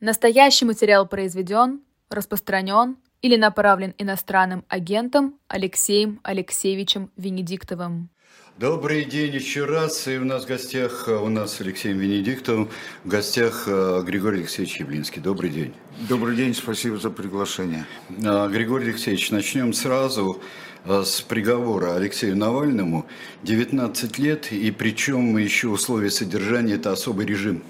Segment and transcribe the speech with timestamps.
[0.00, 8.08] Настоящий материал произведен, распространен или направлен иностранным агентом Алексеем Алексеевичем Венедиктовым.
[8.56, 10.08] Добрый день еще раз.
[10.08, 12.70] И у нас в гостях, у нас с Алексеем Венедиктовым,
[13.04, 15.20] в гостях э, Григорий Алексеевич Яблинский.
[15.20, 15.74] Добрый день.
[16.08, 17.84] Добрый день, спасибо за приглашение.
[18.24, 20.40] А, Григорий Алексеевич, начнем сразу
[20.86, 23.04] э, с приговора Алексею Навальному.
[23.42, 27.62] 19 лет, и причем еще условия содержания– это особый режим.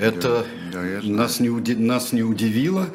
[0.00, 2.86] Это Да, нас, не, уди- нас не удивило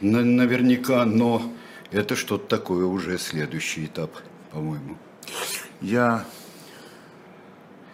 [0.00, 1.42] на- наверняка, но
[1.90, 4.10] это что-то такое уже следующий этап,
[4.52, 4.96] по-моему.
[5.80, 6.24] Я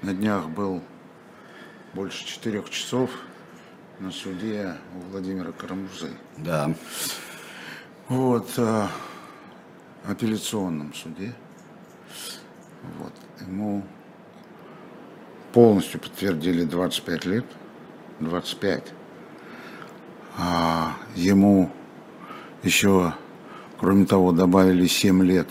[0.02, 0.83] на днях был
[1.95, 3.11] больше четырех часов
[4.01, 6.11] на суде у Владимира Карамурзы.
[6.37, 6.75] Да.
[8.09, 8.87] Вот, э,
[10.06, 11.33] апелляционном суде.
[12.98, 13.12] Вот,
[13.47, 13.84] ему
[15.53, 17.45] полностью подтвердили 25 лет,
[18.23, 18.93] 25.
[20.39, 21.71] А ему
[22.62, 23.12] еще,
[23.79, 25.48] кроме того, добавили 7 лет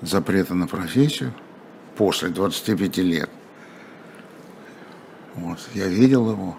[0.00, 1.32] запрета на профессию
[1.96, 3.30] после 25 лет.
[5.34, 6.56] Вот, я видел его,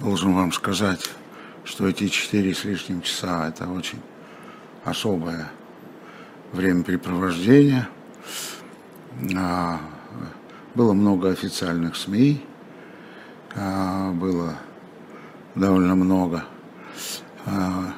[0.00, 1.10] должен вам сказать,
[1.64, 4.00] что эти четыре с лишним часа это очень
[4.84, 5.50] особое
[6.52, 7.88] времяпрепровождение.
[9.36, 9.80] А,
[10.74, 12.40] Было много официальных СМИ,
[14.12, 14.56] было
[15.54, 16.44] довольно много
[17.46, 17.92] а,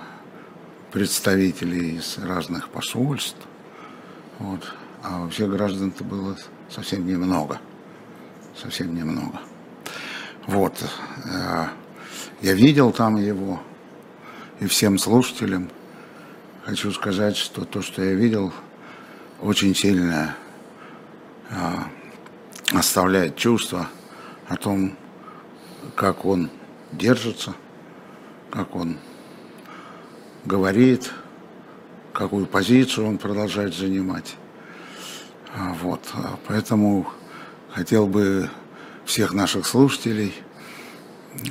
[0.92, 3.39] представителей из разных посольств.
[4.38, 4.75] Вот.
[5.03, 6.36] А вообще граждан-то было
[6.69, 7.58] совсем немного.
[8.56, 9.41] Совсем немного.
[10.47, 10.75] Вот.
[11.25, 11.66] э,
[12.41, 13.61] Я видел там его.
[14.61, 15.70] И всем слушателям
[16.64, 18.53] хочу сказать, что то, что я видел,
[19.41, 20.36] очень сильно
[21.50, 21.55] э,
[22.72, 23.88] оставляет чувство
[24.48, 24.97] о том,
[25.94, 26.50] как он
[26.92, 27.55] держится,
[28.50, 28.98] как он
[30.44, 31.12] говорит,
[32.12, 34.36] какую позицию он продолжает занимать.
[35.54, 37.06] А, Вот, а, поэтому
[37.70, 38.50] хотел бы
[39.04, 40.34] всех наших слушателей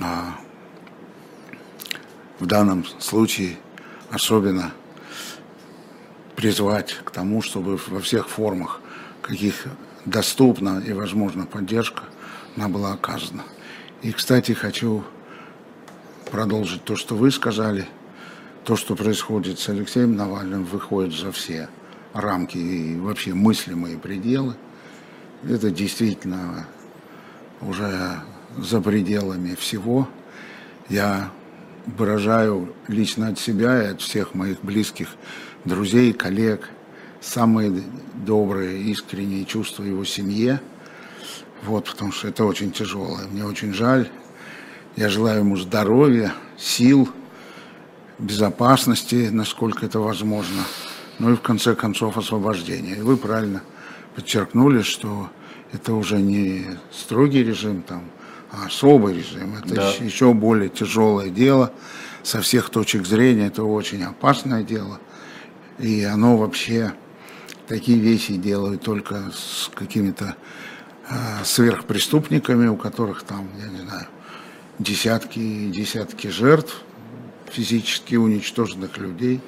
[0.02, 0.36] а,
[2.40, 3.58] в данном случае
[4.12, 4.72] особенно
[6.36, 8.82] призвать к тому, чтобы во всех формах,
[9.22, 9.66] каких
[10.06, 12.04] доступна и возможна поддержка,
[12.56, 13.44] она была оказана.
[14.02, 15.04] И, кстати, хочу
[16.32, 17.86] продолжить то, что вы сказали.
[18.64, 21.70] То, что происходит с Алексеем Навальным, выходит за все
[22.14, 24.56] рамки и вообще мыслимые пределы.
[25.48, 26.68] Это действительно
[27.62, 28.22] уже
[28.58, 30.08] за пределами всего.
[30.88, 31.32] Я
[31.86, 35.10] выражаю лично от себя и от всех моих близких
[35.66, 36.70] друзей, коллег
[37.22, 37.84] самые
[38.14, 40.62] добрые, искренние чувства его семье.
[41.64, 43.28] Вот, потому что это очень тяжелое.
[43.28, 44.10] Мне очень жаль.
[44.96, 47.10] Я желаю ему здоровья, сил,
[48.18, 50.64] безопасности, насколько это возможно.
[51.20, 52.96] Ну и в конце концов освобождения.
[52.96, 53.62] И вы правильно
[54.16, 55.30] подчеркнули, что
[55.72, 58.04] это уже не строгий режим, там,
[58.52, 59.56] а особый режим.
[59.56, 59.92] Это Да.
[60.00, 61.72] еще, более тяжелое дело.
[62.24, 65.00] Со всех точек зрения это очень опасное дело.
[65.78, 66.94] И оно вообще
[67.68, 70.36] такие вещи делают только с какими-то
[71.44, 74.08] сверхпреступниками, у которых там, я не знаю,
[74.80, 76.82] десятки и десятки жертв,
[77.52, 79.42] физически уничтоженных людей.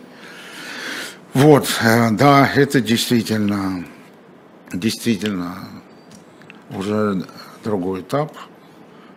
[1.34, 3.86] Вот, э, да, это действительно,
[4.74, 5.56] действительно
[6.72, 7.26] уже
[7.64, 8.36] другой этап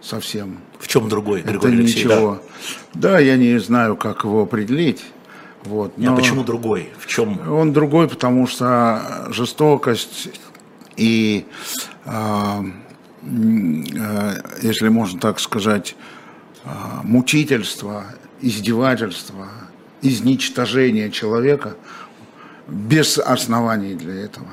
[0.01, 0.59] совсем.
[0.79, 2.05] В чем другой, Это Григорий Алексеевич?
[2.05, 2.43] ничего.
[2.93, 5.03] Да, я не знаю, как его определить.
[5.65, 6.09] Вот, Да.
[6.09, 6.91] А но почему другой?
[6.99, 7.41] В чем?
[7.51, 10.29] Он другой, потому что жестокость
[10.97, 11.94] и, а, а,
[14.63, 15.97] если можно так сказать,
[16.65, 18.05] а, мучительство,
[18.41, 19.49] издевательство,
[20.03, 21.77] изничтожение человека
[22.69, 24.49] без оснований для этого,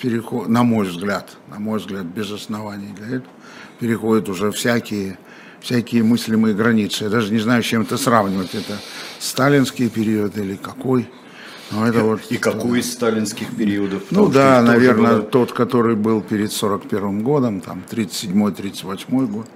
[0.00, 3.32] переход, на мой взгляд, на мой взгляд, без оснований для этого,
[3.78, 5.18] переходят уже всякие,
[5.60, 7.04] всякие мыслимые границы.
[7.04, 8.54] Я даже не знаю, с чем это сравнивать.
[8.54, 8.78] Это
[9.18, 11.08] сталинский период или какой.
[11.72, 14.02] Но это вот, И какой из сталинских периодов?
[14.10, 19.46] ну Потому да, наверное, было- тот, который был перед 41 годом, там 37-38 год.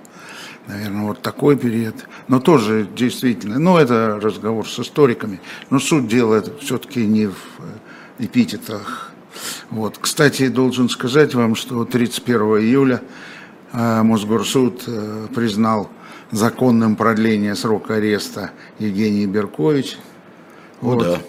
[0.66, 1.94] Наверное, вот такой период.
[2.28, 5.40] Но тоже действительно, ну это разговор с историками.
[5.70, 9.12] Но суть дела все-таки не в э, эпитетах.
[9.70, 9.98] Вот.
[9.98, 13.02] Кстати, должен сказать вам, что 31 июля
[13.72, 15.88] э, Мосгорсуд э, признал
[16.32, 19.96] законным продление срока ареста Евгении Беркович.
[20.82, 21.20] Ну да.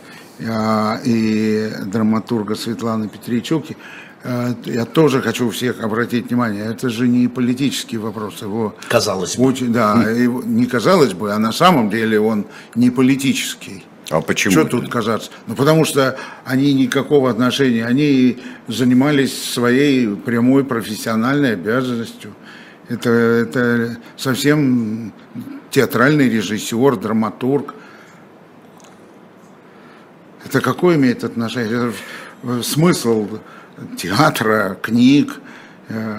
[0.47, 3.75] А, и драматурга Светланы Петричуки.
[4.23, 9.43] э, я тоже хочу всех обратить внимание, это же не политический вопрос, его Казалось бы.
[9.45, 12.45] очень, да, его- не казалось бы, а на самом деле он
[12.75, 13.83] не политический.
[14.11, 14.51] А почему?
[14.51, 15.31] Что тут казаться?
[15.47, 22.33] Ну, потому что они никакого отношения, они занимались своей прямой профессиональной обязанностью.
[22.89, 25.13] Это, это совсем
[25.69, 27.73] театральный режиссер, драматург.
[30.51, 31.93] Это какой имеет отношение?
[32.43, 33.25] Это смысл
[33.97, 35.39] театра, книг.
[35.87, 36.17] э,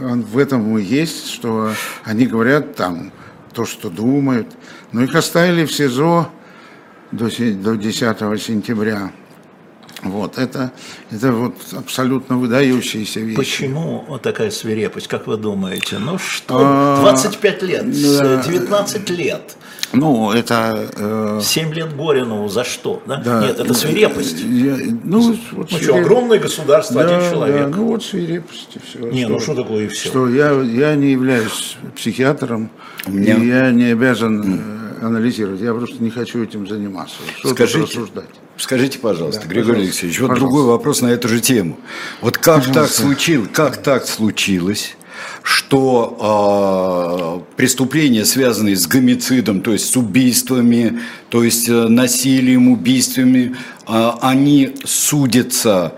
[0.00, 1.72] он в этом и есть, что
[2.04, 3.12] они говорят там
[3.52, 4.46] то, что думают.
[4.92, 6.30] Но их оставили в СИЗО
[7.12, 9.12] до, до 10 сентября.
[10.02, 10.72] Вот, это,
[11.10, 13.36] это вот абсолютно выдающиеся вещи.
[13.36, 15.98] Почему вот такая свирепость, как вы думаете?
[15.98, 18.42] Ну что, А, 25 лет, да.
[18.42, 19.56] 19 лет,
[19.94, 20.88] Ну, это...
[20.96, 23.02] э, 7 лет Горинову за что?
[23.06, 23.16] Да?
[23.16, 23.40] да.
[23.46, 24.40] Нет, это свирепость.
[24.40, 27.70] Я- ну, вот Ну свиреп- что, огромное государство, Да, один человек.
[27.70, 28.98] да, ну вот свирепость и все.
[29.10, 30.08] Не, ну что такое и все?
[30.08, 32.70] Что я, я не являюсь психиатром,
[33.06, 34.60] меня- и я не обязан
[35.00, 35.60] э, анализировать.
[35.60, 37.16] Я просто не хочу этим заниматься.
[37.38, 38.28] Что Скажите, рассуждать?
[38.56, 40.54] скажите, пожалуйста, Да, Григорий пожалуйста, Алексеевич, вот пожалуйста.
[40.56, 41.78] другой вопрос на эту же тему.
[42.20, 44.96] Вот как так случилось, как так случилось,
[45.44, 53.54] что а, преступления, связанные с гомицидом, то есть с убийствами, то есть э, насилием, убийствами,
[53.86, 55.96] а, они судятся,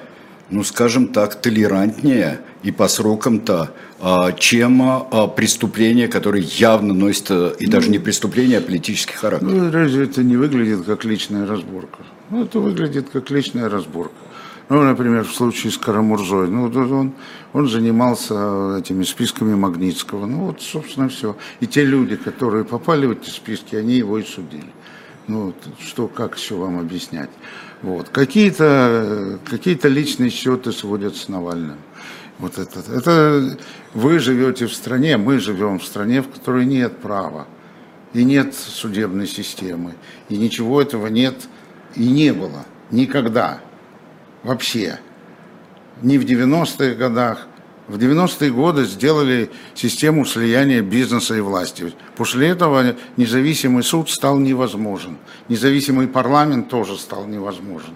[0.51, 3.71] ну, скажем так, толерантнее и по срокам-то,
[4.01, 9.47] а, чем а, преступления, которые явно носят, э, и даже не преступления, а политический характер.
[9.47, 11.99] Ну, разве это не выглядит как личная разборка?
[12.31, 14.25] Ну, это выглядит как личная разборка.
[14.69, 17.13] Ну, например, в случае с Карамурзой, ну, вот он,
[17.53, 20.27] он занимался этими списками Магнитского.
[20.27, 21.37] Ну, вот, собственно, все.
[21.61, 24.73] И те люди, которые попали в эти списки, они его и судили.
[25.29, 27.31] Ну, что, как еще вам объяснять?
[27.83, 28.09] Вот.
[28.09, 31.79] Какие-то какие личные счеты сводят с Навальным.
[32.39, 33.59] Вот это, это
[33.95, 37.47] вы живете в стране, мы живем в стране, в которой нет права
[38.12, 39.95] и нет судебной системы,
[40.29, 41.49] и ничего этого нет
[41.95, 43.61] и не было никогда
[44.47, 45.01] вообще.
[46.03, 47.47] Ни в 90-х годах.
[47.89, 51.93] В 90-е годы сделали систему слияния бизнеса и власти.
[52.17, 55.19] После этого независимый суд стал невозможен.
[55.49, 57.95] Независимый парламент тоже стал невозможен.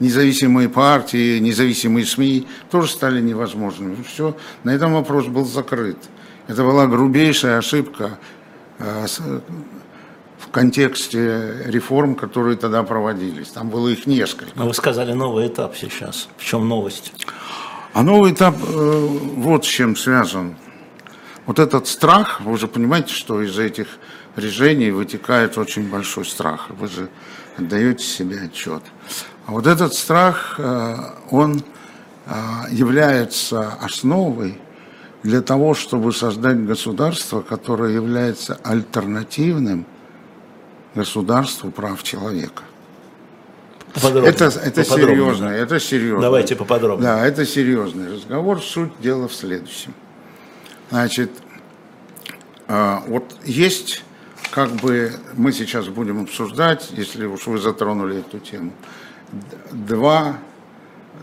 [0.00, 4.02] Независимые партии, независимые СМИ тоже стали невозможными.
[4.02, 5.98] Все, на этом вопрос был закрыт.
[6.48, 8.18] Это была грубейшая ошибка
[8.78, 9.06] э,
[10.48, 13.48] в контексте реформ, которые тогда проводились.
[13.48, 14.50] Там было их несколько.
[14.54, 16.28] Но вы сказали новый этап сейчас.
[16.38, 17.12] В чем новость?
[17.92, 19.06] А новый этап э,
[19.36, 20.56] вот с чем связан.
[21.44, 23.88] Вот этот страх, вы же понимаете, что из этих
[24.36, 26.70] решений вытекает очень большой страх.
[26.70, 27.08] Вы же
[27.58, 28.82] отдаете себе отчет.
[29.46, 30.96] А вот этот страх, э,
[31.30, 31.62] он
[32.24, 32.32] э,
[32.70, 34.58] является основой
[35.22, 39.84] для того, чтобы создать государство, которое является альтернативным
[40.94, 42.62] государству прав человека.
[43.94, 44.30] Поподробнее.
[44.30, 46.22] Это, это Поподробнее, серьезно, это серьезно.
[46.22, 47.10] Давайте поподробнее.
[47.10, 48.62] Да, это серьезный разговор.
[48.62, 49.94] Суть дела в следующем.
[50.90, 51.30] Значит,
[52.66, 54.04] а, вот есть,
[54.50, 58.72] как бы, мы сейчас будем обсуждать, если уж вы затронули эту тему,
[59.72, 60.38] два,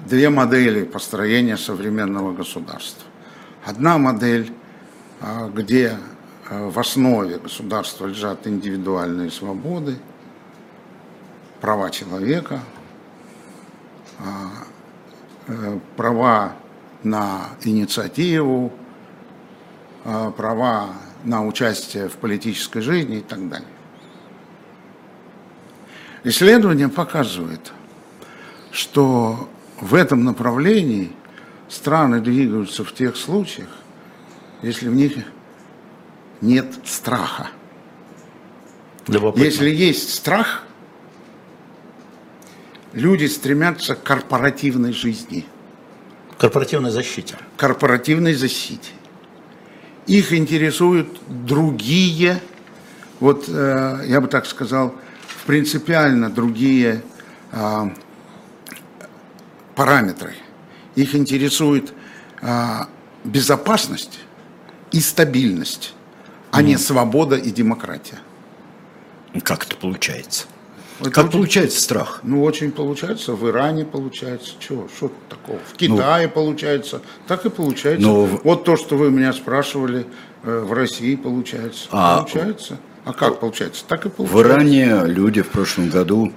[0.07, 3.03] две модели построения современного государства.
[3.63, 4.51] Одна модель,
[5.21, 5.97] а, где
[6.49, 9.97] в основе государства лежат индивидуальные свободы,
[11.59, 12.59] права человека,
[15.47, 16.53] э, права
[17.03, 18.71] на инициативу,
[20.03, 20.89] э, права
[21.23, 23.67] на участие в политической жизни и так далее.
[26.23, 27.73] Исследования показывают,
[28.71, 31.11] что в этом направлении
[31.69, 33.69] страны двигаются в тех случаях,
[34.61, 35.25] если в них
[36.41, 37.49] нет страха.
[39.07, 39.43] Любопытно.
[39.43, 40.63] Если есть страх,
[42.93, 45.45] люди стремятся к корпоративной жизни,
[46.37, 47.37] Корпоративной защите.
[47.57, 48.91] корпоративной защите.
[50.07, 52.41] Их интересуют другие,
[53.19, 54.93] вот э, я бы так сказал,
[55.45, 57.03] принципиально другие
[57.51, 57.93] а,
[59.75, 60.33] параметры.
[60.95, 61.93] Их интересует
[62.41, 62.87] а,
[63.23, 64.19] безопасность
[64.91, 65.94] и стабильность,
[66.55, 68.19] а не свобода и демократия.
[69.43, 70.45] Как это получается?
[71.01, 72.21] Это Как очень- получается страх?
[72.23, 77.49] Ну, очень получается, в Иране получается, чего, что тут такого, в Китае получается, так и
[77.49, 78.01] получается.
[78.07, 80.05] Ну, в- Вот то, что вы меня спрашивали,
[80.43, 81.87] э, в России получается.
[81.91, 82.77] А- получается.
[83.03, 83.83] А как получается?
[83.87, 84.47] Так и В получается.
[84.53, 86.31] Иране люди в прошлом году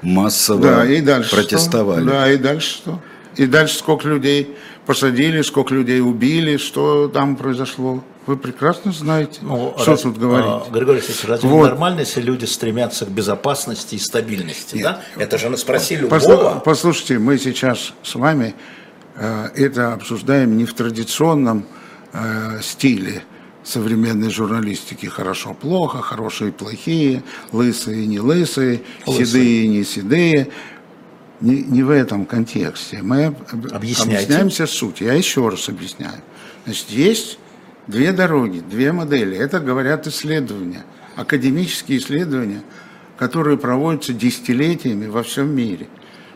[0.00, 2.02] массово Да, и дальше протестовали.
[2.02, 2.10] Что?
[2.10, 3.00] Да, и дальше что?
[3.36, 8.04] И дальше сколько людей посадили, сколько людей убили, что там произошло.
[8.26, 10.46] Вы прекрасно знаете, ну, что раз, тут говорить.
[10.48, 11.68] А, Григорий Алексеевич, разве вот.
[11.68, 14.76] нормально, если люди стремятся к безопасности и стабильности?
[14.76, 14.84] Нет.
[14.84, 15.00] Да?
[15.16, 16.62] Это же на спроси любого.
[16.64, 18.54] Послушайте, мы сейчас с вами
[19.16, 21.66] э, это обсуждаем не в традиционном
[22.14, 23.24] э, стиле
[23.62, 25.04] современной журналистики.
[25.04, 29.26] Хорошо-плохо, хорошие и плохие, лысые и не лысые, лысые.
[29.26, 30.48] седые и не седые.
[31.40, 33.00] Не, не в этом контексте.
[33.02, 33.34] Мы
[33.70, 34.24] Объясняйте.
[34.24, 35.02] объясняемся суть.
[35.02, 36.22] Я еще раз объясняю.
[36.64, 37.38] Значит, есть
[37.86, 39.36] Две дороги, две модели.
[39.36, 40.84] Это говорят исследования,
[41.16, 42.62] академические исследования,
[43.18, 45.88] которые проводятся десятилетиями во всем мире.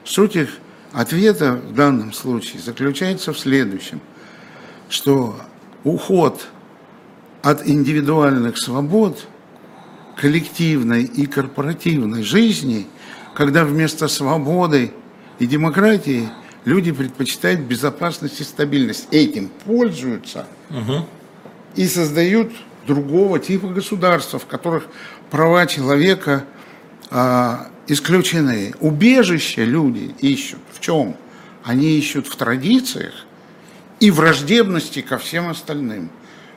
[0.05, 0.51] Суть их
[0.93, 4.01] ответа в данном случае заключается в следующем,
[4.91, 5.41] что
[5.85, 6.49] уход
[7.43, 9.27] от индивидуальных свобод
[10.17, 12.87] коллективной и корпоративной жизни,
[13.35, 14.93] когда вместо свободы
[15.39, 16.29] и демократии
[16.67, 19.09] люди предпочитают безопасность и стабильность.
[19.13, 21.07] Этим пользуются угу
[21.79, 22.51] и создают
[22.89, 24.89] другого типа государства, в которых
[25.31, 26.45] права человека
[27.09, 28.75] а, исключены.
[28.81, 30.59] Убежище люди ищут.
[30.73, 31.17] В чем?
[31.63, 33.15] Они ищут в традициях
[34.01, 36.11] и враждебности ко всем остальным.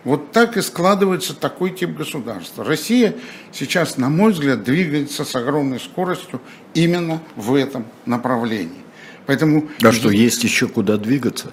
[0.06, 2.64] Вот так и складывается такой тип государства.
[2.64, 3.14] Россия
[3.52, 6.42] сейчас, на мой взгляд, двигается с огромной скоростью
[6.74, 8.82] именно в этом направлении.
[9.28, 9.70] Поэтому...
[9.84, 11.52] А что, есть еще куда двигаться?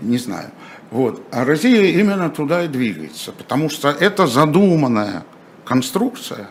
[0.00, 0.50] Не знаю.
[0.94, 1.22] Вот.
[1.32, 5.24] А Россия именно туда и двигается, потому что это задуманная
[5.64, 6.46] конструкция,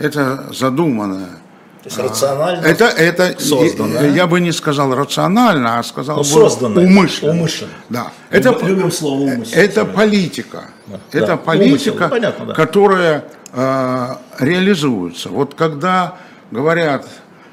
[0.00, 1.38] это задуманная
[1.84, 4.02] то есть рационально это, это создано.
[4.02, 7.32] Я, бы не сказал рационально, а сказал бы созданное, умышленно.
[7.32, 7.70] умышленно.
[7.88, 8.12] Да.
[8.28, 9.60] Это, любим слово умышленно.
[9.60, 10.64] Это политика.
[10.88, 11.00] Да.
[11.12, 11.36] Это да.
[11.36, 12.54] политика, Умысел, ну, понятно, да.
[12.54, 14.08] которая э,
[14.40, 15.28] реализуется.
[15.28, 16.16] Вот когда
[16.50, 17.06] говорят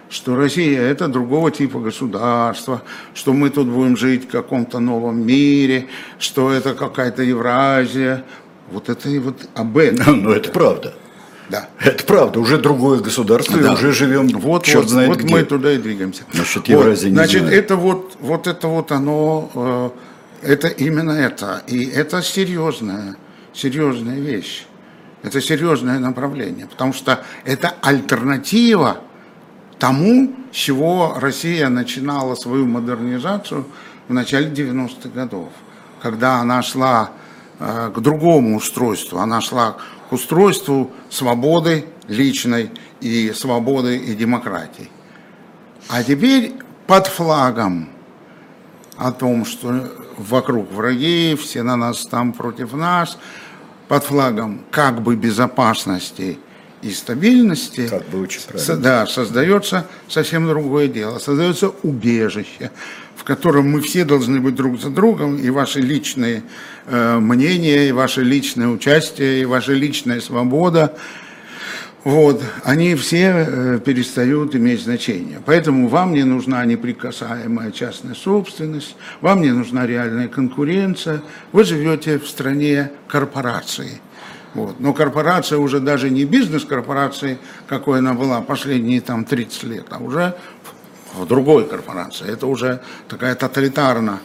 [0.10, 2.82] что Россия это другого типа государства,
[3.14, 5.88] что мы тут будем жить в каком-то новом мире,
[6.20, 8.24] что это какая-то Евразия.
[8.72, 10.24] Вот это и вот об этом.
[10.24, 10.94] Ну, это правда.
[11.50, 11.70] Да.
[11.80, 13.72] Это правда, уже другое государство, да.
[13.72, 15.34] и уже живем, вот, черт вот, знает вот где.
[15.34, 16.24] мы туда и двигаемся.
[16.34, 17.58] Насчет Евразии вот, не Значит, знаю.
[17.58, 19.90] это вот, вот это вот оно, э,
[20.42, 21.62] это именно это.
[21.68, 23.16] И это серьезная,
[23.54, 24.66] серьезная вещь.
[25.24, 29.02] Это серьезное направление, потому что это альтернатива
[29.80, 33.66] тому, с чего Россия начинала свою модернизацию
[34.08, 35.50] в начале 90-х годов,
[36.02, 37.12] когда она шла
[37.60, 39.78] э, к другому устройству, она шла
[40.10, 44.90] к устройству свободы личной и свободы и демократии.
[45.90, 46.54] А теперь
[46.88, 47.90] под флагом
[48.98, 53.18] о том, что вокруг враги, все на нас там против нас,
[53.88, 56.40] под флагом как бы безопасности
[56.82, 58.42] и стабильности, как бы очень
[58.78, 61.18] да, создается совсем другое дело.
[61.20, 62.72] Создается убежище,
[63.16, 66.44] в котором мы все должны быть друг за другом, и ваши личные
[66.86, 70.96] э, мнения, и ваше личное участие, и ваша личная свобода,
[72.04, 75.42] вот, они все э, перестают иметь значение.
[75.46, 82.28] Поэтому вам не нужна неприкасаемая частная собственность, вам не нужна реальная конкуренция, вы живете в
[82.28, 84.00] стране корпорации–
[84.54, 84.80] вот.
[84.80, 87.38] Но корпорация уже даже не бизнес-корпорация,
[87.68, 90.36] какой она была последние там 30 лет, а уже
[91.14, 92.32] в другой корпорации.
[92.32, 94.20] Это уже такая тоталитарно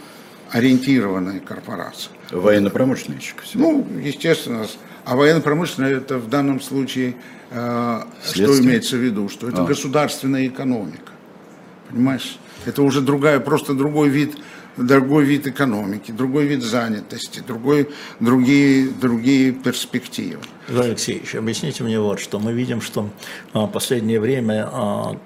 [0.50, 2.12] ориентированная корпорация.
[2.30, 3.20] Военно-промышленная
[3.54, 4.66] Ну, естественно.
[5.04, 7.16] А военно-промышленная это в данном случае,
[7.50, 9.28] э, что имеется в виду?
[9.28, 9.64] Что это а.
[9.64, 11.12] государственная экономика.
[11.88, 12.38] Понимаешь?
[12.64, 14.36] Это уже другая, просто другой вид
[14.76, 17.88] другой вид экономики, другой вид занятости, другой,
[18.20, 20.42] другие, другие перспективы.
[20.68, 23.08] Игорь Алексеевич, объясните мне вот, что мы видим, что
[23.52, 24.70] в последнее время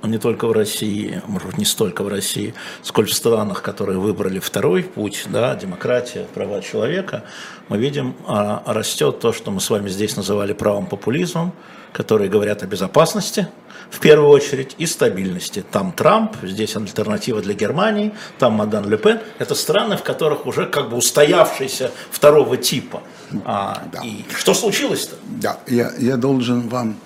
[0.03, 4.39] не только в России, может быть, не столько в России, сколько в странах, которые выбрали
[4.39, 7.25] второй путь, да, демократия, права человека,
[7.69, 11.53] мы видим, растет то, что мы с вами здесь называли правым популизмом,
[11.93, 13.49] которые говорят о безопасности,
[13.91, 15.65] в первую очередь, и стабильности.
[15.71, 19.21] Там Трамп, здесь альтернатива для Германии, там Мадан Ле Пен.
[19.39, 23.03] Это страны, в которых уже как бы устоявшийся второго типа.
[23.45, 24.01] А, да.
[24.05, 25.17] И что случилось-то?
[25.29, 26.97] Да, я, я должен вам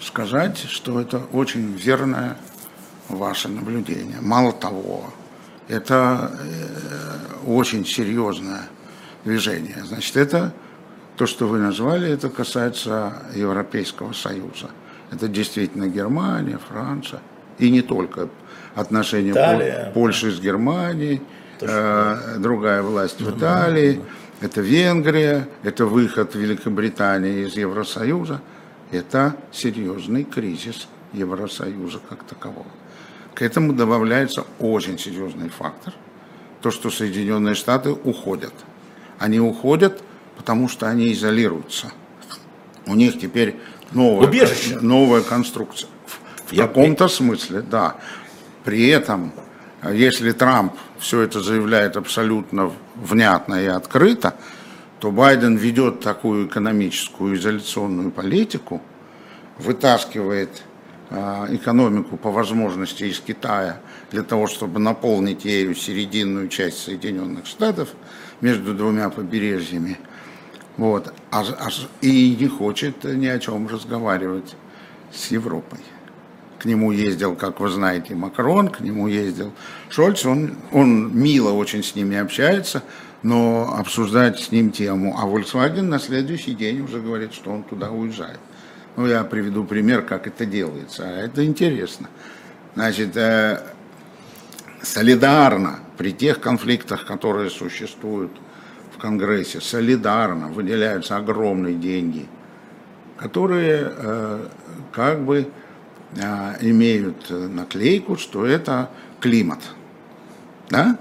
[0.00, 2.36] сказать, что это очень верное
[3.08, 4.18] ваше наблюдение.
[4.20, 5.12] Мало того,
[5.68, 8.62] это э, очень серьезное
[9.24, 9.84] движение.
[9.84, 10.52] Значит, это
[11.16, 14.70] то, что вы назвали, это касается Европейского Союза.
[15.10, 17.20] Это действительно Германия, Франция.
[17.58, 18.28] И не только
[18.74, 19.90] отношения Италия.
[19.94, 21.22] Польши с Германией,
[21.60, 24.02] э, другая власть в Италии,
[24.40, 28.40] это Венгрия, это выход Великобритании из Евросоюза.
[28.92, 32.66] Это серьезный кризис Евросоюза как такового.
[33.34, 35.92] К этому добавляется очень серьезный фактор,
[36.62, 38.54] то, что Соединенные Штаты уходят.
[39.18, 40.02] Они уходят,
[40.36, 41.92] потому что они изолируются.
[42.86, 43.56] У них теперь
[43.92, 44.78] новая, Убежище.
[44.80, 45.90] новая конструкция.
[46.46, 47.96] В каком-то смысле, да.
[48.64, 49.32] При этом,
[49.92, 54.34] если Трамп все это заявляет абсолютно внятно и открыто,
[55.00, 58.80] то Байден ведет такую экономическую изоляционную политику,
[59.58, 60.62] вытаскивает
[61.10, 67.90] э, экономику по возможности из Китая для того, чтобы наполнить ею серединную часть Соединенных Штатов
[68.40, 69.98] между двумя побережьями.
[70.76, 71.12] Вот.
[71.30, 74.56] А, а- и не хочет ни о чем разговаривать
[75.12, 75.80] с Европой.
[76.58, 79.52] К нему ездил, как вы знаете, Макрон, к нему ездил
[79.90, 80.24] Шольц.
[80.24, 82.82] Он, он мило очень с ними общается,
[83.22, 85.16] но обсуждать с ним тему.
[85.18, 88.40] А Volkswagen на следующий день уже говорит, что он туда уезжает.
[88.96, 91.04] Ну, я приведу пример, как это делается.
[91.06, 92.08] А это интересно.
[92.74, 93.60] Значит, э,
[94.80, 98.32] солидарно при тех конфликтах, которые существуют
[98.94, 102.26] в Конгрессе, солидарно выделяются огромные деньги,
[103.18, 104.46] которые э,
[104.92, 105.48] как бы
[106.14, 109.60] имеют наклейку, что это климат.
[110.68, 110.98] Да?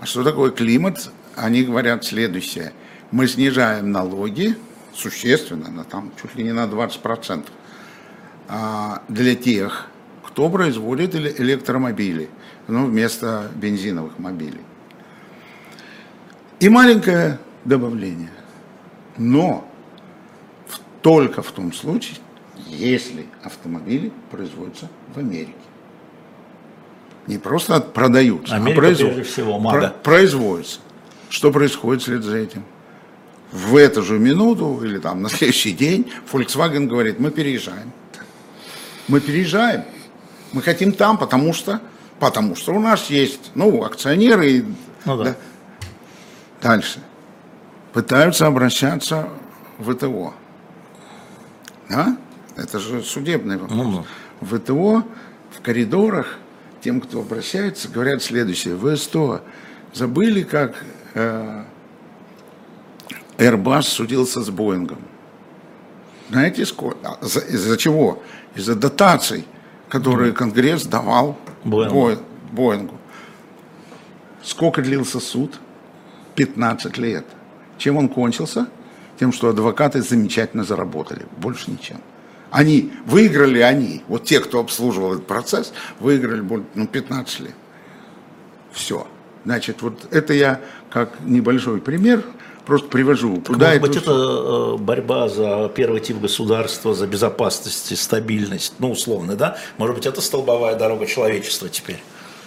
[0.00, 1.10] А что такое климат?
[1.34, 2.72] Они говорят следующее.
[3.10, 4.56] Мы снижаем налоги
[4.94, 7.46] существенно, на, там, чуть ли не на 20%,
[8.48, 9.88] а, для тех,
[10.22, 12.30] кто производит эле- электромобили,
[12.68, 14.62] ну, вместо бензиновых мобилей.
[16.60, 18.30] И маленькое добавление.
[19.18, 19.70] Но
[21.02, 22.18] только в том случае,
[22.66, 25.52] если автомобили производятся в Америке.
[27.26, 29.32] Не просто продаются, Америка, а производятся.
[29.32, 29.94] всего, МАГА.
[30.02, 30.80] производятся.
[31.28, 32.64] Что происходит вслед за этим?
[33.50, 37.92] В эту же минуту или там на следующий день Volkswagen говорит, мы переезжаем.
[39.08, 39.84] Мы переезжаем.
[40.52, 41.80] Мы хотим там, потому что,
[42.20, 44.50] потому что у нас есть ну, акционеры.
[44.50, 44.64] и-
[45.04, 45.36] Ну да.
[46.62, 47.00] Дальше.
[47.92, 49.28] Пытаются обращаться
[49.78, 50.34] в ВТО.
[51.88, 52.16] Да?
[52.56, 53.76] Это же судебный вопрос.
[53.78, 54.04] Ну,
[54.40, 55.04] В ВТО,
[55.50, 56.38] в коридорах,
[56.80, 58.74] тем, кто обращается, говорят следующее.
[58.76, 59.42] Вы что,
[59.92, 60.74] забыли, как
[61.14, 61.64] э,
[63.38, 64.98] Airbus судился с Боингом?
[66.30, 66.96] Знаете, сколько?
[67.04, 68.22] А, за- Из-за чего?
[68.54, 69.46] Из-за дотаций,
[69.88, 72.18] которые Конгресс давал Боингу.
[72.52, 72.94] Боингу.
[74.42, 75.58] Сколько длился суд?
[76.36, 77.24] 15 лет.
[77.78, 78.66] Чем он кончился?
[79.18, 81.26] Тем, что адвокаты замечательно заработали.
[81.38, 81.98] Больше ничем.
[82.50, 86.40] Они, выиграли они, вот те, кто обслуживал этот процесс, выиграли
[86.74, 87.54] ну, 15 лет.
[88.72, 89.06] Все.
[89.44, 92.22] Значит, вот это я как небольшой пример
[92.64, 93.40] просто привожу.
[93.46, 98.74] Куда Может быть, это- это э, борьба за первый тип государства, за безопасность и стабильность,
[98.80, 99.56] ну, условно, да?
[99.78, 102.02] Может быть, это столбовая дорога человечества теперь?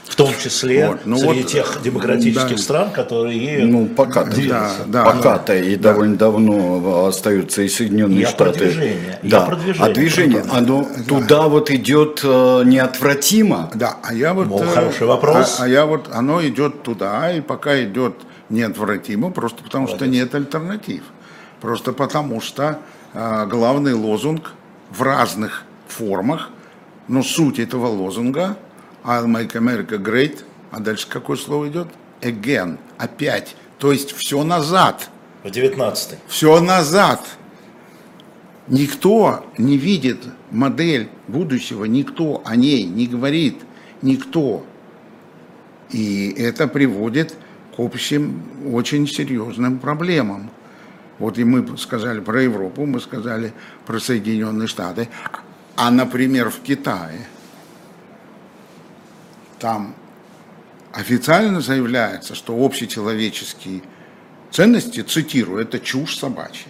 [0.09, 2.61] В том числе Вот, ну среди вот, тех демократических да.
[2.61, 4.35] стран, которые Ну, пока-то.
[4.49, 5.05] Да, да.
[5.05, 8.59] пока-то и довольно давно остаются и Соединенные Я Штаты.
[8.59, 9.45] про движение, я Да.
[9.45, 9.91] про движение.
[9.91, 13.69] А движение, оно туда вот идет э, неотвратимо.
[13.75, 14.47] Да, а я вот...
[14.47, 15.57] Мол, э, хороший вопрос.
[15.59, 18.15] А, а я вот, оно идет туда, и пока идет
[18.49, 21.03] неотвратимо, просто потому что нет альтернатив.
[21.61, 22.79] Просто потому что
[23.13, 24.53] а, главный лозунг
[24.89, 26.49] в разных формах,
[27.07, 28.57] но суть этого лозунга
[29.03, 31.87] I'll make America great, а дальше какое слово идет?
[32.21, 33.55] Again, опять.
[33.77, 35.09] То есть все назад.
[35.43, 36.17] в 19-й.
[36.27, 37.21] Все назад.
[38.67, 43.55] Никто не видит модель будущего, никто о ней не говорит,
[44.01, 44.63] никто.
[45.91, 47.35] И это приводит
[47.75, 50.51] к общим очень серьезным проблемам.
[51.17, 53.53] Вот и мы сказали про Европу, мы сказали
[53.85, 55.09] про Соединенные Штаты.
[55.75, 57.25] А, например, в Китае,
[59.59, 59.95] там
[60.93, 63.81] официально заявляется, что общечеловеческие
[64.51, 66.67] ценности, цитирую, это чушь собачья.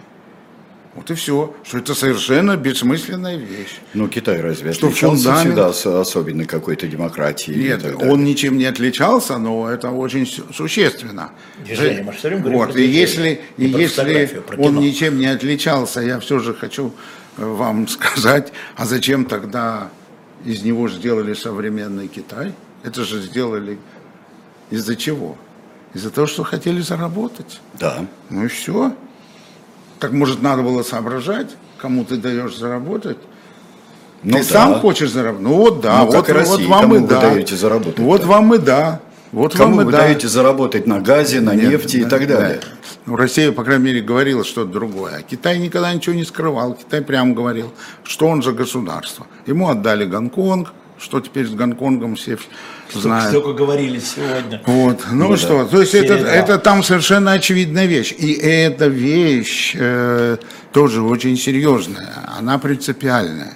[0.94, 3.78] Вот и все, что это совершенно бессмысленная вещь.
[3.94, 7.60] Ну, Китай разве Что отличался фундамент- всегда с особенной какой-то демократией?
[7.60, 11.30] и Нет, он ничем не отличался, но это очень су- существенно.
[11.64, 16.00] Движение, мы же всё время говорим вот, и если, и если он ничем не отличался,
[16.00, 16.92] я все же хочу
[17.38, 19.90] э, вам сказать, а зачем тогда
[20.44, 22.52] из него сделали современный Китай?
[22.82, 23.78] Это же сделали
[24.70, 25.36] из-за чего?
[25.94, 27.60] Из-за того, что хотели заработать.
[27.78, 28.06] Да.
[28.30, 28.94] Ну и все.
[29.98, 33.18] Так может надо было соображать, кому ты даешь заработать?
[34.22, 34.44] Ну ты да.
[34.44, 35.42] сам хочешь заработать?
[35.46, 37.20] Ну вот да, Ну, вот, и вот Россия, вам кому и вы да.
[37.20, 38.26] даете заработать, Вот да?
[38.26, 39.00] вам и да.
[39.32, 39.98] Вот Кому вам и вы да.
[39.98, 42.36] даете заработать на газе, на Нет, нефти и да, так да.
[42.38, 42.60] далее?
[43.06, 45.16] Ну, Россия, по крайней мере, говорила что-то другое.
[45.18, 46.74] А Китай никогда ничего не скрывал.
[46.74, 47.72] Китай прямо говорил,
[48.04, 49.26] что он за государство.
[49.46, 52.36] Ему отдали Гонконг, Что теперь с Гонконгом все
[52.92, 53.32] знают.
[53.32, 54.60] Только говорили сегодня.
[54.66, 55.06] Вот.
[55.10, 55.64] Ну, Ну что, да.
[55.64, 58.14] то есть это, это там совершенно очевидная вещь.
[58.18, 60.36] И эта вещь э,
[60.72, 63.54] тоже очень серьезная, она принципиальная.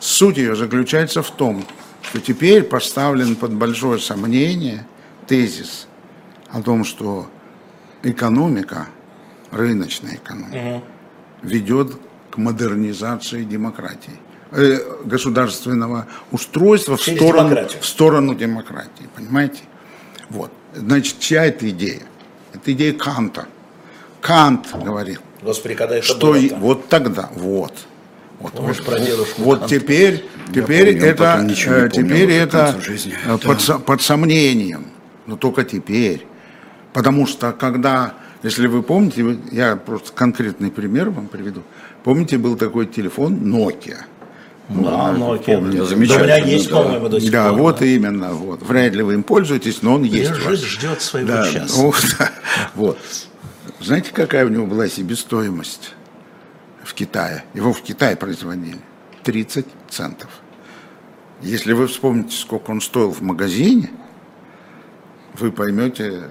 [0.00, 1.64] Суть ее заключается в том,
[2.02, 4.84] что теперь поставлен под большое сомнение
[5.26, 5.86] тезис
[6.50, 7.28] о том, что
[8.02, 8.88] экономика,
[9.50, 10.82] рыночная экономика,
[11.42, 11.96] ведет
[12.30, 14.18] к модернизации демократии,
[15.04, 17.82] государственного устройства в сторону, демократию.
[17.82, 19.60] в сторону демократии, понимаете?
[20.30, 20.50] Вот.
[20.74, 22.02] Значит, чья это идея?
[22.52, 23.46] Это идея Канта.
[24.20, 27.72] Кант говорил, Господи, когда это что было вот тогда, вот.
[28.40, 32.76] Вот, вот, про дедушку вот теперь, теперь помню, это, ничего э, теперь это
[33.26, 34.86] э, под, со- под сомнением,
[35.26, 36.26] но только теперь.
[36.92, 41.62] Потому что когда, если вы помните, я просто конкретный пример вам приведу.
[42.02, 43.98] Помните, был такой телефон Nokia.
[44.68, 45.56] Да, Nokia.
[45.56, 45.78] помню.
[45.80, 46.76] Да, Замечательно, У меня есть, да.
[46.82, 47.58] по-моему, до сих Да, пор.
[47.58, 48.62] вот именно, вот.
[48.62, 50.34] Вряд ли вы им пользуетесь, но он есть.
[50.34, 51.82] Жизнь ждет своего Да, часа.
[51.82, 52.30] ну, да,
[52.74, 52.98] вот.
[53.80, 55.92] Знаете, какая у него была себестоимость
[56.82, 57.44] в Китае?
[57.52, 58.78] Его в Китае производили.
[59.22, 60.30] 30 центов.
[61.42, 63.90] Если вы вспомните, сколько он стоил в магазине,
[65.38, 66.30] вы поймете,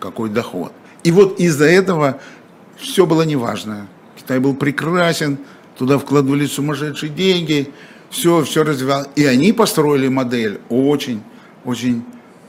[0.00, 0.72] какой доход.
[1.02, 2.20] И вот из-за этого
[2.76, 3.86] все было неважно.
[4.16, 5.38] Китай был прекрасен,
[5.76, 7.70] туда вкладывали сумасшедшие деньги,
[8.10, 9.08] все, все развивалось.
[9.16, 11.22] И они построили модель очень,
[11.64, 12.04] очень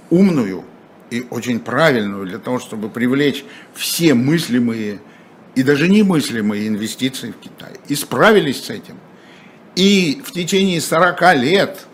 [0.09, 0.63] умную
[1.09, 4.99] и очень правильную для того, чтобы привлечь все мыслимые
[5.55, 7.73] и даже немыслимые инвестиции в Китай.
[7.88, 8.97] И справились с этим.
[9.75, 11.85] И в течение 40 лет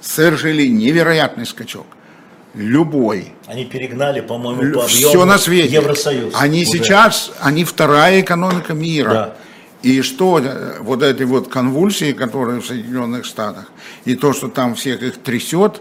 [0.00, 1.86] совершили невероятный скачок.
[2.54, 5.74] Любой Они перегнали, по-моему, по объему все на свете.
[5.74, 6.32] Евросоюз.
[6.36, 6.78] Они уже.
[6.78, 9.10] сейчас, они вторая экономика мира.
[9.10, 9.36] Да.
[9.86, 13.70] И что э, вот эти вот конвульсии, которые в Соединенных Штатах,
[14.04, 15.80] и то, что там всех их трясет,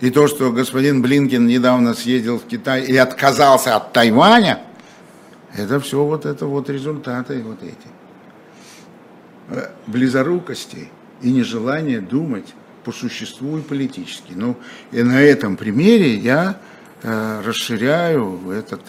[0.00, 4.60] и то, что господин Блинкин недавно съездил в Китай и отказался от Тайваня,
[5.54, 7.76] это все вот это вот результаты вот эти.
[9.50, 10.88] Э, Близорукости
[11.20, 14.32] и нежелание думать по существу и политически.
[14.34, 14.56] Ну,
[14.92, 16.58] и на этом примере я
[17.02, 18.80] э, расширяю этот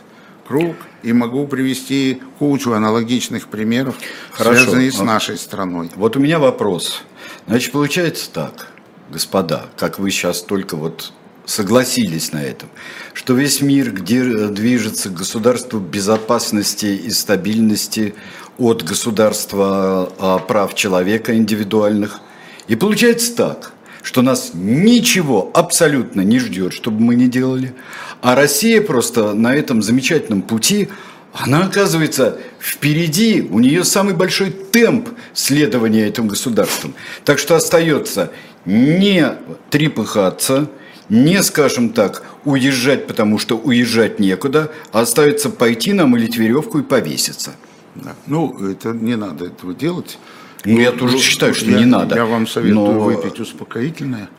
[0.48, 3.96] круг и могу привести кучу аналогичных примеров,
[4.32, 4.64] Хорошо.
[4.64, 5.06] связанных с Вот.
[5.06, 5.92] нашей страной.
[5.96, 7.04] Вот у меня вопрос.
[7.48, 8.68] Значит, получается так,
[9.12, 11.12] господа, как вы сейчас только вот
[11.46, 12.70] согласились на этом,
[13.14, 18.16] что весь мир, где э, движется к государству безопасности и стабильности
[18.58, 22.22] от государства а, прав человека индивидуальных,
[22.68, 23.73] и получается так,
[24.04, 27.74] что нас ничего абсолютно не ждет, чтобы мы не делали,
[28.22, 30.90] а Россия просто на этом замечательном пути
[31.34, 36.94] она оказывается впереди, у нее самый большой темп следования этим государством.
[37.26, 38.32] Так что остается
[38.66, 39.34] не
[39.72, 40.70] трепыхаться,
[41.10, 47.56] не, скажем так, уезжать, потому что уезжать некуда, а остается пойти намылить веревку и повеситься.
[47.96, 48.16] Да.
[48.28, 50.20] Ну, это не надо этого делать.
[50.66, 52.16] Ну, я тоже считаю, что я, не надо.
[52.16, 54.30] Я вам советую Но- выпить успокоительное.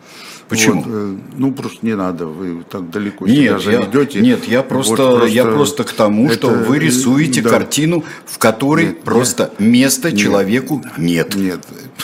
[0.49, 0.83] Почему?
[0.83, 4.21] Вот, э, ну, просто не надо, вы так далеко Нет, себя я, заведете.
[4.21, 7.51] нет, я просто, я просто к тому, что это, вы рисуете да.
[7.51, 11.61] картину, в которой Нет, просто места человеку нет, Нет.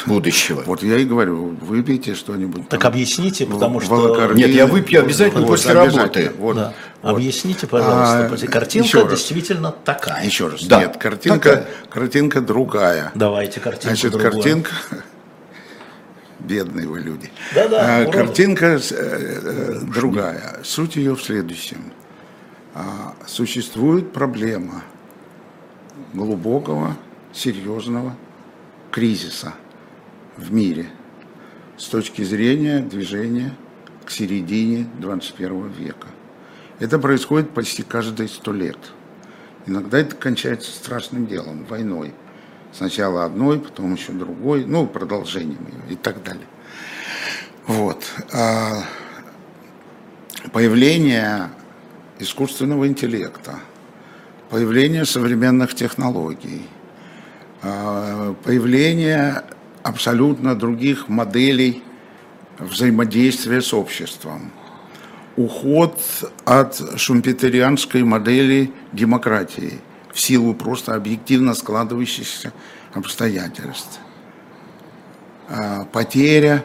[0.07, 0.63] будущего.
[0.67, 2.69] Вот я и говорю, выпейте что-нибудь.
[2.69, 4.33] Так там, объясните, потому что-.
[4.35, 6.33] Нет, я выпью обязательно после работы.
[6.39, 6.73] Вот, Да.
[7.03, 7.11] вот.
[7.17, 9.11] Объясните, пожалуйста, А, картинка раз.
[9.11, 10.25] действительно такая.
[10.25, 10.65] Еще раз.
[10.65, 11.69] Да, Нет, картинка, такая.
[11.91, 13.13] картинка другая.
[13.15, 14.33] Давайте картинку Значит, другую.
[14.33, 14.71] картинка...
[16.41, 17.31] Бедные вы люди.
[17.55, 20.61] Да-да, А, картинка э, э, другая.
[20.63, 21.93] Суть ее в следующем.
[22.75, 24.83] А, Существует проблема
[26.15, 26.97] глубокого,
[27.33, 28.17] серьезного
[28.91, 29.55] кризиса
[30.37, 30.87] в мире
[31.77, 33.55] с точки зрения движения
[34.05, 36.09] к середине 21 века.
[36.79, 38.79] Это происходит почти каждые сто лет.
[39.67, 42.13] Иногда это кончается страшным делом, войной.
[42.73, 46.47] Сначала одной, потом еще другой, ну, продолжением ее и так далее.
[47.67, 48.05] Вот.
[48.33, 48.85] А
[50.53, 51.51] Появление
[52.19, 53.61] искусственного интеллекта,
[54.49, 56.63] появление современных технологий,
[57.63, 59.45] а, появление
[59.83, 61.83] абсолютно других моделей
[62.59, 64.51] взаимодействия с обществом,
[65.37, 66.01] уход
[66.47, 69.79] от шумпетерианской модели демократии
[70.13, 72.53] в силу просто объективно складывающихся
[72.93, 74.01] обстоятельств,
[75.49, 76.65] А, потеря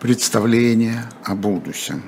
[0.00, 2.02] представления о будущем.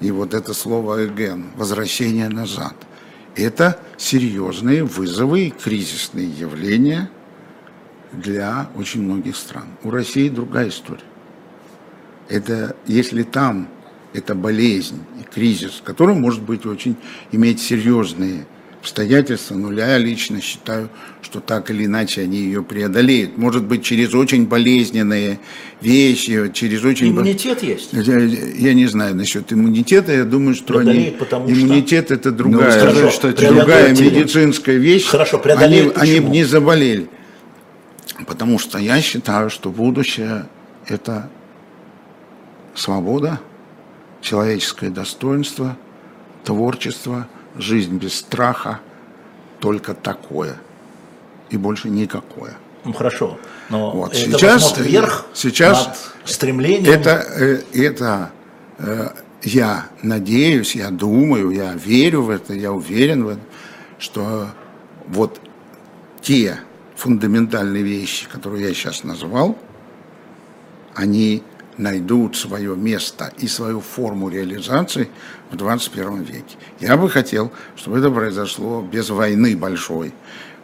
[0.00, 2.74] И вот это слово «эген»– возвращение назад.
[3.34, 7.10] Это серьезные вызовы и кризисные явления
[8.12, 9.66] для очень многих стран.
[9.82, 11.02] У России другая история.
[12.28, 13.68] Это если там
[14.12, 16.96] это болезнь и кризис, который может быть очень
[17.32, 18.46] иметь серьезные
[18.84, 20.90] обстоятельства, но я лично считаю,
[21.22, 23.38] что так или иначе они ее преодолеют.
[23.38, 25.40] Может быть, через очень болезненные
[25.80, 27.08] вещи, через очень...
[27.08, 27.94] Иммунитет есть?
[27.94, 31.16] Я, я не знаю насчет иммунитета, я думаю, что преодолеет, они...
[31.16, 32.14] потому иммунитет что...
[32.14, 35.06] это другая, ну, хорошо, что другая медицинская вещь.
[35.06, 37.08] Хорошо, они, они бы не заболели.
[38.26, 40.46] Потому что я считаю, что будущее
[40.86, 41.30] это
[42.74, 43.40] свобода,
[44.20, 45.78] человеческое достоинство,
[46.44, 48.80] творчество, жизнь без страха,
[49.60, 50.56] только такое
[51.50, 52.54] и больше никакое.
[52.84, 53.38] Ну хорошо,
[53.70, 54.14] но вот.
[54.14, 56.92] это сейчас, вверх сейчас над стремлением.
[56.92, 58.30] Это, э, это
[58.78, 59.08] э,
[59.42, 63.44] я надеюсь, я думаю, я верю в это, я уверен в этом,
[63.98, 64.48] что
[65.08, 65.40] вот
[66.20, 66.58] те
[66.96, 69.58] фундаментальные вещи, которые я сейчас назвал,
[70.94, 71.42] они
[71.78, 75.08] найдут свое место и свою форму реализации
[75.50, 76.56] в 21 веке.
[76.80, 80.12] Я бы хотел, чтобы это произошло без войны большой.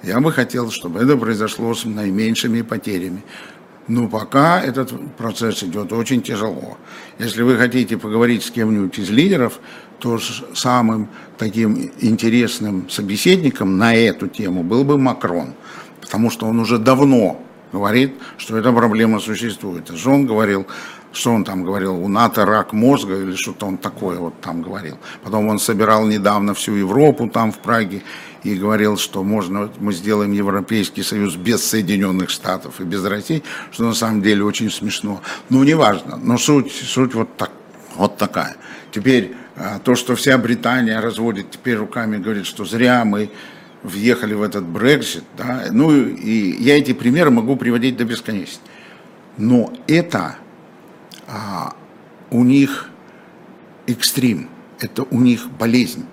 [0.02, 3.22] Я бы хотел, чтобы это произошло с наименьшими потерями.
[3.88, 6.78] Но пока этот процесс идет очень тяжело.
[7.18, 9.58] Если вы хотите поговорить с кем-нибудь из лидеров,
[9.98, 10.18] то
[10.54, 15.54] самым таким интересным собеседником на эту тему был бы Макрон.
[16.00, 17.42] Потому что он уже давно
[17.72, 19.90] говорит, что эта проблема существует.
[19.90, 20.66] А он говорил
[21.12, 24.96] что он там говорил, у НАТО рак мозга или что-то он такое вот там говорил.
[25.24, 28.02] Потом он собирал недавно всю Европу там в Праге
[28.44, 33.84] и говорил, что можно, мы сделаем Европейский Союз без Соединенных Штатов и без России, что
[33.84, 35.20] на самом деле очень смешно.
[35.48, 37.50] Ну, неважно, но суть, суть вот, так,
[37.96, 38.56] вот такая.
[38.92, 43.30] Теперь а, то, что вся Британия разводит теперь руками, говорит, что зря мы
[43.82, 48.62] въехали в этот Брексит, да, ну и я эти примеры могу приводить до бесконечности.
[49.36, 50.36] Но это
[51.26, 51.74] а,
[52.30, 52.90] у них
[53.86, 56.04] экстрим, это у них болезнь.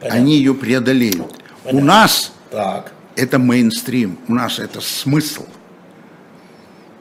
[0.00, 0.20] Понятно.
[0.20, 1.40] Они ее преодолеют.
[1.62, 1.80] Понятно.
[1.80, 2.92] У нас так.
[3.16, 5.46] это мейнстрим, у нас это смысл.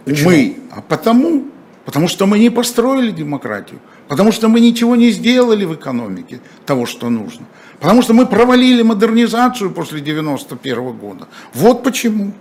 [0.05, 0.29] Почему?
[0.29, 1.47] Мы, а потому,
[1.85, 6.85] потому что мы не построили демократию, потому что мы ничего не сделали в экономике того,
[6.85, 7.45] что нужно,
[7.79, 11.27] потому что мы провалили модернизацию после 91 года.
[11.53, 12.33] Вот почему.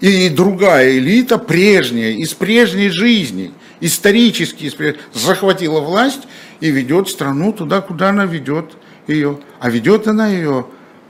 [0.00, 4.72] И другая элита, прежняя, из прежней жизни– исторически
[5.12, 6.22] захватила власть
[6.60, 8.72] и ведет страну туда, куда она ведет
[9.06, 9.38] ее.
[9.60, 10.66] А ведет она ее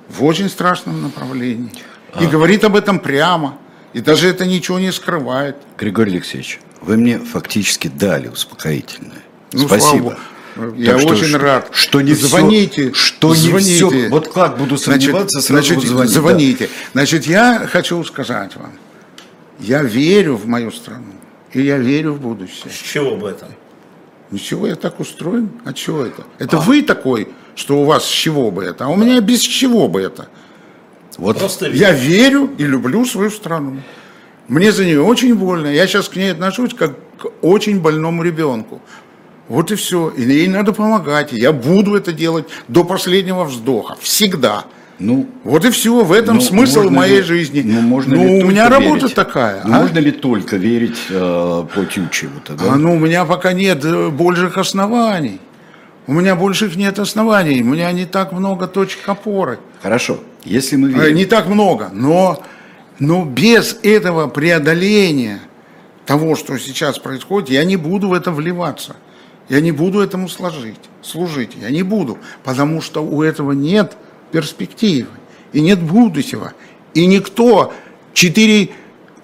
[0.08, 1.70] в очень страшном направлении.
[2.20, 2.28] И а.
[2.28, 3.58] говорит об этом прямо.
[3.92, 5.56] И даже это ничего не скрывает.
[5.78, 9.22] Григорий Алексеевич, вы мне фактически дали успокоительное.
[9.52, 10.18] Ну, Спасибо.
[10.76, 11.68] Я так очень что, рад.
[11.72, 13.84] Что не звоните, все, что звоните.
[13.84, 14.08] не все.
[14.08, 16.66] Вот как буду сомневаться, значит, значит, звоните.
[16.66, 16.72] Да.
[16.92, 18.72] Значит, я хочу сказать вам,
[19.58, 21.12] я верю в мою страну.
[21.52, 22.70] И я верю в будущее.
[22.70, 23.48] С чего бы это?
[24.30, 25.50] Ничего, я так устроен.
[25.64, 26.24] А чего это?
[26.38, 26.60] Это а.
[26.60, 30.00] вы такой, что у вас с чего бы это, а у меня без чего бы
[30.00, 30.28] это.
[31.16, 33.80] Вот Просто я верю и люблю свою страну.
[34.48, 35.68] Мне за нее очень больно.
[35.68, 38.80] Я сейчас к ней отношусь как к очень больному ребенку.
[39.48, 40.10] Вот и все.
[40.10, 41.32] И ей надо помогать.
[41.32, 43.96] И я буду это делать до последнего вздоха.
[44.00, 44.64] Всегда.
[44.98, 47.62] Ну, вот и все, в этом ну, смысл моей ли, жизни.
[47.62, 49.14] Ну, можно ну у меня работа верить?
[49.14, 49.62] такая.
[49.62, 49.80] Ну, а?
[49.82, 52.54] Можно ли только верить э, по Тютчеву-то?
[52.54, 52.72] Да?
[52.72, 55.38] А, ну, у меня пока нет э, больших оснований.
[56.06, 57.60] У меня больших нет оснований.
[57.60, 59.58] У меня не так много точек опоры.
[59.82, 61.14] Хорошо, если мы верим...
[61.14, 62.42] Не так много, но,
[62.98, 65.40] но без этого преодоления
[66.06, 68.96] того, что сейчас происходит, я не буду в это вливаться.
[69.48, 71.52] Я не буду этому сложить, служить.
[71.60, 73.96] Я не буду, потому что у этого нет
[74.32, 75.10] перспективы,
[75.52, 76.52] и нет будущего.
[76.94, 77.72] И никто
[78.12, 78.70] четыре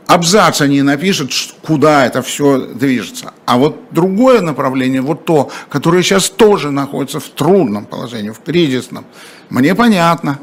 [0.06, 1.32] абзаца не напишет,
[1.62, 3.32] куда это все движется.
[3.46, 9.04] А вот другое направление, вот то, которое сейчас тоже находится в трудном положении, в кризисном,
[9.50, 10.38] мне понятно.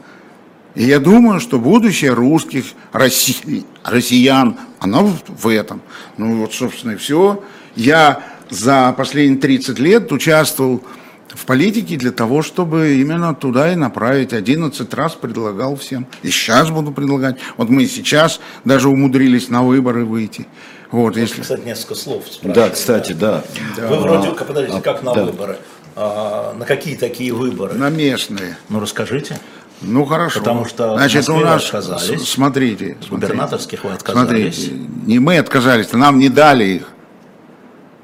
[0.76, 5.82] И я думаю, что будущее русских, росси, россиян, оно в этом.
[6.18, 7.44] Ну вот, собственно, и все.
[7.76, 10.84] Я за последние 30 лет участвовал
[11.30, 14.34] в политике для того, чтобы именно туда и направить.
[14.34, 16.08] 11 раз предлагал всем.
[16.24, 17.38] И сейчас буду предлагать.
[17.58, 20.48] Вот мы сейчас даже умудрились на выборы выйти.
[20.92, 21.42] Вот, если...
[21.42, 23.44] Кстати, несколько слов Да, кстати, да.
[23.78, 23.88] да.
[23.88, 25.24] Вы вроде, подождите, а, как на да.
[25.26, 25.58] выборы?
[25.96, 27.76] А, на какие такие выборы?
[27.76, 28.58] На местные.
[28.70, 29.40] Ну, расскажите.
[29.82, 30.40] Ну хорошо.
[30.40, 32.28] Потому что Значит, у нас, отказались.
[32.28, 32.98] Смотрите.
[33.02, 34.56] С губернаторских вы отказались.
[34.56, 34.72] Смотрите,
[35.06, 36.90] не мы отказались, нам не дали их.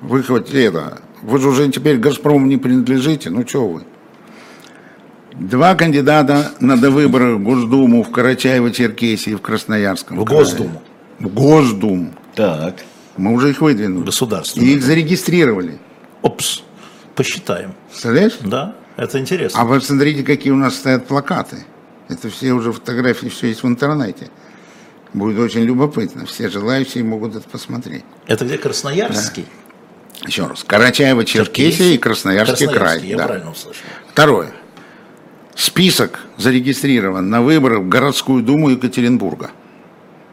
[0.01, 3.83] Вы хоть это, вы же уже теперь Газпрому не принадлежите, ну что вы?
[5.33, 10.17] Два кандидата на довыборы в Госдуму в Карачаево-Черкесии в Красноярском.
[10.17, 10.81] В Госдуму?
[11.19, 12.13] в Госдуму.
[12.35, 12.75] Так.
[13.17, 14.05] Мы уже их выдвинули.
[14.05, 14.59] Государство.
[14.59, 15.79] И их зарегистрировали.
[16.21, 16.63] Опс,
[17.15, 17.73] посчитаем.
[17.89, 18.33] Представляешь?
[18.41, 19.61] Да, это интересно.
[19.61, 21.65] А вы смотрите, какие у нас стоят плакаты.
[22.07, 24.29] Это все уже фотографии, все есть в интернете.
[25.13, 26.25] Будет очень любопытно.
[26.25, 28.03] Все желающие могут это посмотреть.
[28.27, 29.45] Это где Красноярский?
[30.25, 30.65] Еще раз.
[30.67, 33.01] Карачаево-Черкесия и Красноярский, край.
[33.05, 33.27] я да.
[33.27, 33.83] правильно услышал.
[34.11, 34.51] Второе.
[35.55, 39.51] Список зарегистрирован на выборы в городскую думу Екатеринбурга.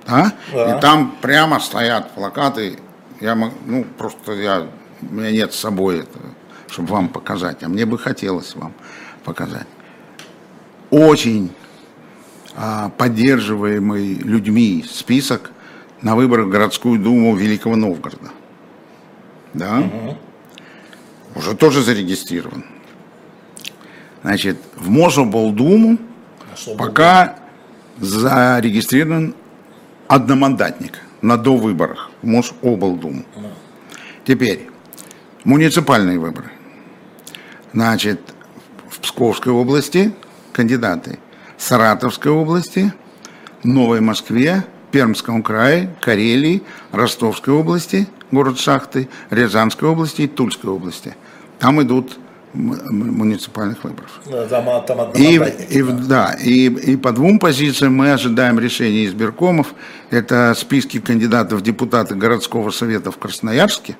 [0.07, 0.33] А?
[0.53, 0.79] Да.
[0.79, 2.79] И там прямо стоят плакаты.
[3.21, 4.67] Я ну, просто я,
[5.01, 6.25] у меня нет с собой этого,
[6.73, 7.63] чтобы вам показать.
[7.63, 8.73] А мне бы хотелось вам
[9.25, 9.67] показать.
[10.91, 11.53] Очень
[12.57, 15.53] а, поддерживаемый людьми список
[16.01, 18.31] на выборах в городскую думу Великого Новгорода.
[19.55, 19.85] Да?
[21.35, 22.65] Уже тоже зарегистрирован.
[24.23, 25.99] Значит, в Мособлдуму
[26.79, 27.37] пока
[27.99, 29.35] зарегистрирован
[30.09, 33.25] одномандатник на довыборах в Мособлдуму.
[34.25, 34.71] Теперь,
[35.45, 36.51] муниципальные выборы.
[37.73, 38.21] Значит,
[38.89, 40.13] в Псковской области
[40.53, 41.19] кандидаты
[41.57, 42.93] Саратовской области,
[43.63, 51.15] Новой Москве, Пермском крае, Карелии, Ростовской области, город Шахты, Рязанской области и Тульской области.
[51.59, 52.19] Там идут
[52.53, 54.21] муниципальных выборов.
[54.51, 55.37] Там, там И,
[55.71, 59.75] и да, и, и по двум позициям мы ожидаем решения избиркомов.
[60.11, 63.97] Это списки кандидатов в депутаты городского совета в Красноярске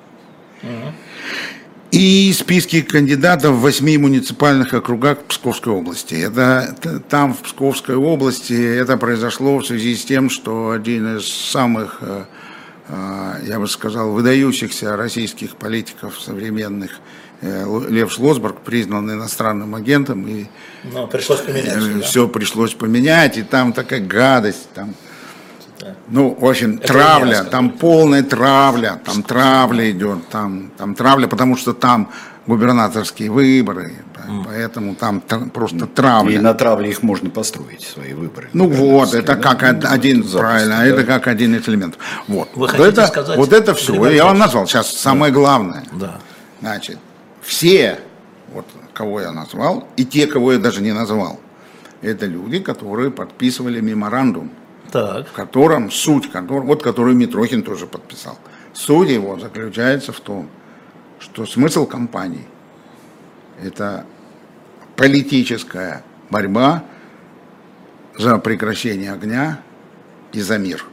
[1.93, 6.15] и списки кандидатов в восьми муниципальных округах Псковской области.
[6.15, 6.75] Это
[7.07, 12.23] там в Псковской области это произошло в связи с тем, что один из самых, э,
[12.89, 16.93] э, я бы сказал, выдающихся российских политиков современных
[17.41, 20.45] э, Лев Шлосберг признан иностранным агентом и
[20.91, 21.77] Ну, пришлось поменять.
[21.77, 22.01] всё, да?
[22.01, 24.95] все пришлось поменять, и там такая гадость, там,
[26.09, 31.57] ну, в общем, Это травля, там полная травля, там травля идет, там, там травля, потому
[31.57, 32.09] что там
[32.47, 36.35] губернаторские выборы, по- поэтому там тр- просто травля.
[36.35, 38.49] И на травле их можно построить, свои выборы.
[38.53, 40.85] Ну вот, это Да, как ну, од- один, запросто, правильно, да.
[40.85, 42.01] это как один из элементов.
[42.27, 45.31] Вот, Вы вот хотите это, сказать, вот это все, Григорий я вам назвал, сейчас самое
[45.31, 45.83] главное.
[45.93, 46.19] Да.
[46.61, 46.97] Значит,
[47.41, 47.99] все,
[48.53, 51.39] вот кого я назвал, и те, кого я даже не назвал,
[52.01, 54.51] это люди, которые подписывали меморандум,
[54.93, 55.27] Так.
[55.27, 58.37] в котором суть, которого, вот который Митрохин тоже подписал.
[58.73, 60.49] Суть его заключается в том,
[61.19, 62.45] что смысл кампании–
[63.63, 64.05] это
[64.95, 66.83] политическая борьба
[68.19, 69.61] за прекращение огня
[70.31, 70.85] и за мир.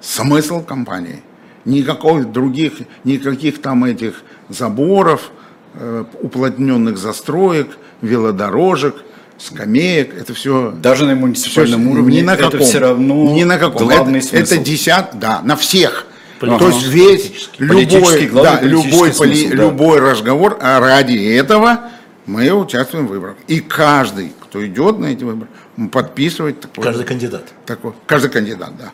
[0.00, 1.24] Смысл кампании.
[1.64, 5.32] Никаких других, никаких там этих заборов,
[5.74, 9.02] э, уплотненных застроек, велодорожек,
[9.38, 12.60] скамеек, это все Даже на муниципальном Всё, уровне ни на это каком.
[12.60, 13.86] все равно ни на каком.
[13.88, 14.54] главный это, смысл.
[14.54, 16.06] это десят, да, на всех.
[16.40, 19.62] Политический, То есть весь любой, да, любой, политический поли- смысл, да.
[19.64, 21.80] любой разговор, а ради этого
[22.26, 23.36] мы участвуем в выборах.
[23.48, 25.48] И каждый, кто идет на эти выборы,
[25.90, 27.44] подписывает такой, Каждый кандидат.
[27.66, 28.90] такой, каждый кандидат, да.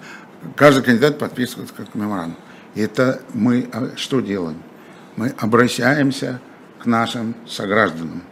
[0.56, 2.36] Каждый кандидат подписывает как меморандум.
[2.74, 4.62] Это мы а, что делаем?
[5.16, 6.40] Мы обращаемся
[6.82, 8.22] к нашим согражданам.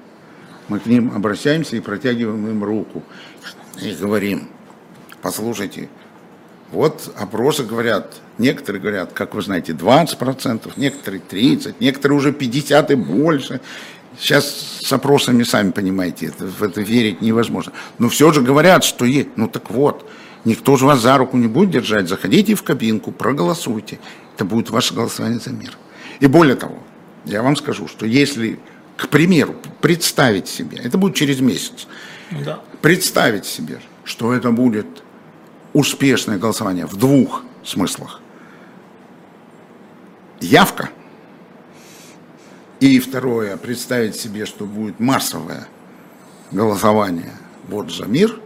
[0.73, 3.03] Мы к ним обращаемся и протягиваем им руку.
[3.83, 4.49] И говорим,
[5.21, 5.91] послушайте,
[6.71, 12.95] вот опросы говорят, некоторые говорят, как вы знаете, 20%, некоторые 30%, некоторые уже 50% и
[12.95, 13.61] больше.
[14.19, 17.75] Сейчас с опросами, сами понимаете, это, в это верить невозможно.
[17.99, 19.29] Но все же говорят, что есть.
[19.37, 20.09] Ну так вот,
[20.47, 22.09] никто же вас за руку не будет держать.
[22.09, 23.99] Заходите в кабинку, проголосуйте.
[24.37, 25.77] Это будет ваше голосование за мир.
[26.21, 26.79] И более того,
[27.27, 28.59] я вам скажу, что если,
[29.03, 31.88] к примеру, представить себе, это будет через месяц,
[32.31, 32.61] Да.
[32.81, 34.87] представить себе, что это будет
[35.73, 38.21] успешное голосование в двух смыслах.
[40.41, 40.91] Явка.
[42.79, 45.67] И второе, представить себе, что будет массовое
[46.53, 47.33] голосование
[47.69, 48.41] вот за мир,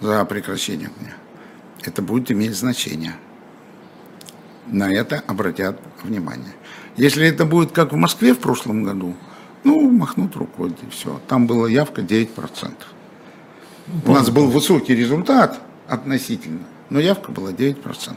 [0.00, 1.14] за прекращение огня.
[1.82, 3.14] Это будет иметь значение.
[4.66, 6.52] На это обратят внимание.
[6.96, 9.14] Если это будет как в Москве в прошлом году,
[9.64, 11.20] ну, махнут рукой, и все.
[11.28, 12.72] Там была явка 9%.
[14.06, 16.60] У нас был высокий результат относительно,
[16.90, 18.16] но явка была 9%.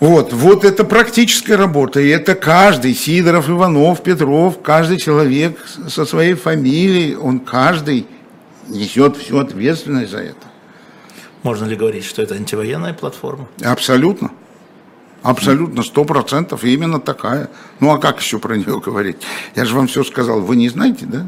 [0.00, 6.34] Вот, вот это практическая работа, и это каждый, Сидоров, Иванов, Петров, каждый человек со своей
[6.34, 8.06] фамилией, он каждый
[8.68, 10.46] несет всю ответственность за это.
[11.42, 13.48] Можно ли говорить, что это антивоенная платформа?
[13.62, 14.30] Абсолютно.
[15.24, 17.48] Абсолютно, сто процентов, именно такая.
[17.80, 19.16] Ну а как еще про нее говорить?
[19.56, 21.26] Я же вам все сказал, вы не знаете, да?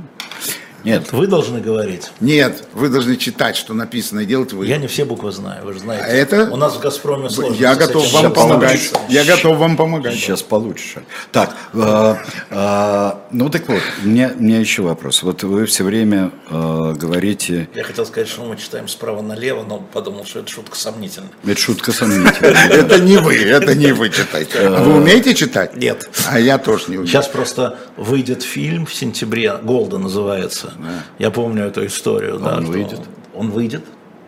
[0.85, 1.11] Нет.
[1.13, 2.13] Вы должны говорить.
[2.21, 4.67] Нет, вы должны читать, что написано, и делать вы.
[4.67, 6.05] Я не все буквы знаю, вы же знаете.
[6.05, 7.57] А это- У нас в «Газпроме» сложно.
[7.57, 8.93] Я готов вам помогать.
[9.09, 10.15] Я готов вам помогать.
[10.15, 11.03] Сейчас получше.
[11.33, 12.15] Так, э,
[12.51, 15.23] э, ну так вот, у меня, у меня еще вопрос.
[15.23, 19.79] Вот вы все время э, говорите, Я хотел сказать, что мы читаем справа налево, но
[19.79, 21.31] подумал, что это шутка сомнительная.
[21.45, 22.53] это шутка сомнительная.
[22.71, 24.59] Это не вы, это не вы читаете.
[24.61, 25.77] А Вы умеете читать?
[25.77, 26.09] Нет.
[26.29, 27.07] А я тоже не умею.
[27.09, 30.73] Сейчас просто выйдет фильм в сентябре, «Голда» называется.
[31.19, 32.43] Я помню эту историю.
[32.45, 33.01] он выйдет?
[33.35, 33.85] Он выйдет,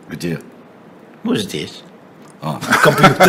[0.08, 0.38] Где?
[1.24, 1.82] ну, здесь.
[2.40, 2.60] А.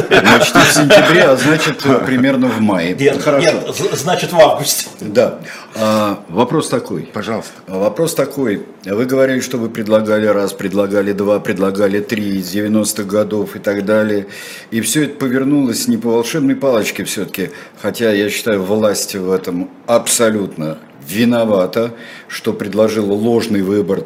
[0.09, 2.93] Значит, в сентябре, а значит, примерно в мае.
[2.93, 3.51] Нет, Хорошо.
[3.51, 4.87] нет, значит, в августе.
[5.01, 5.39] Да.
[5.75, 7.03] А, вопрос такой.
[7.03, 7.53] Пожалуйста.
[7.67, 8.65] А Вопрос такой.
[8.85, 13.83] Вы говорили, что вы предлагали раз, предлагали два, предлагали три из 90-х годов и так
[13.83, 14.27] далее.
[14.69, 17.49] И все это повернулось не по волшебной палочке все-таки.
[17.81, 20.77] Хотя я считаю, власть в этом абсолютно
[21.11, 21.93] виновата,
[22.27, 24.03] что предложила ложный выбор,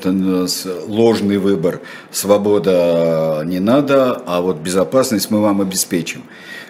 [0.48, 1.82] с- ложный выбор,
[2.12, 6.24] свобода не надо, а вот безопасность мы вам обеспечим.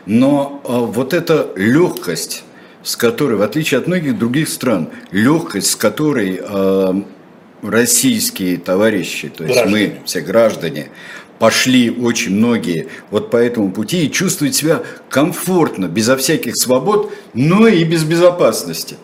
[0.06, 2.44] Но а, вот эта легкость,
[2.84, 6.94] с которой, в отличие от многих других стран, легкость, с которой э,
[7.62, 9.88] российские товарищи, то есть Граждане.
[10.00, 10.88] мы, все граждане,
[11.40, 17.68] пошли очень многие вот по этому пути и чувствуют себя комфортно, безо всяких свобод, но
[17.68, 18.98] и без безопасности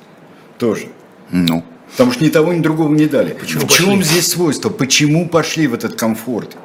[0.58, 0.88] тоже.
[1.32, 3.34] Ну, Потому что ни того, ни другого не дали.
[3.34, 4.04] Почему в чем пошли?
[4.04, 4.70] здесь свойство?
[4.70, 6.56] Почему пошли в этот комфорт?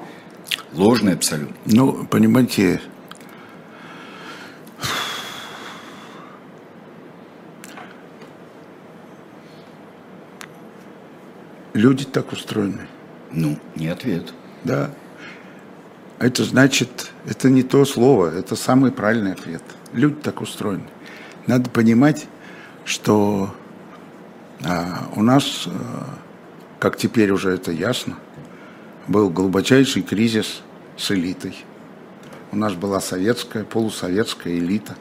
[0.73, 1.55] Ложный абсолютно.
[1.67, 2.81] ну, понимаете,
[11.73, 12.87] люди так устроены.
[13.31, 14.33] Ну, не ответ.
[14.63, 14.91] Да.
[16.19, 19.63] Это значит, это не то слово, это самый правильный ответ.
[19.93, 20.85] Люди так устроены.
[21.47, 22.27] Надо понимать,
[22.85, 23.55] что
[24.65, 26.07] а, у нас, а,
[26.79, 28.17] как теперь уже это ясно,
[29.09, 30.63] был глубочайший кризис
[30.97, 31.57] с элитой.
[32.53, 34.95] У нас была советская, полусоветская элита,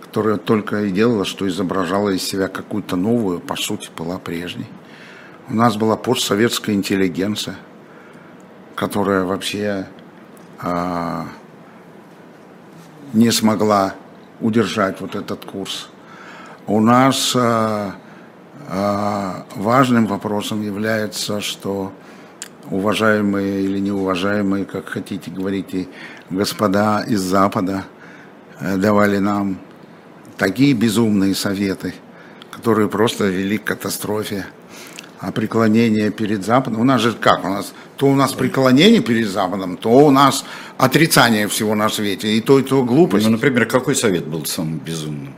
[0.00, 4.66] которая только и делала, что изображала из себя какую-то новую, по сути, была прежней.
[5.48, 7.56] У нас была постсоветская интеллигенция,
[8.74, 9.86] которая вообще
[10.60, 11.28] а,
[13.12, 13.94] не смогла
[14.40, 15.88] удержать вот этот курс.
[16.66, 17.94] У нас а,
[18.68, 21.92] важным вопросом является, что
[22.70, 25.88] уважаемые или неуважаемые, как хотите говорите,
[26.30, 27.84] господа из Запада
[28.60, 29.58] э, давали нам
[30.36, 31.94] такие безумные советы,
[32.50, 34.46] которые просто вели к катастрофе.
[35.20, 39.28] А преклонение перед Западом, у нас же как, у нас, то у нас преклонение перед
[39.28, 40.44] Западом, то у нас
[40.76, 43.26] отрицание всего на свете, и то, и то глупость.
[43.26, 45.34] Ну, например, какой совет был самым безумным?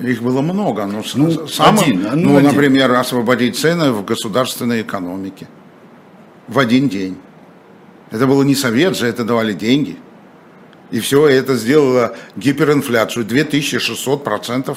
[0.00, 2.50] Их было много, но Ну, самым, один, ну, ну, один.
[2.50, 5.46] например, освободить цены в государственной экономике
[6.48, 7.16] в один день.
[8.10, 9.96] Это было не совет же, это давали деньги.
[10.90, 14.76] И все это сделало гиперинфляцию 2600%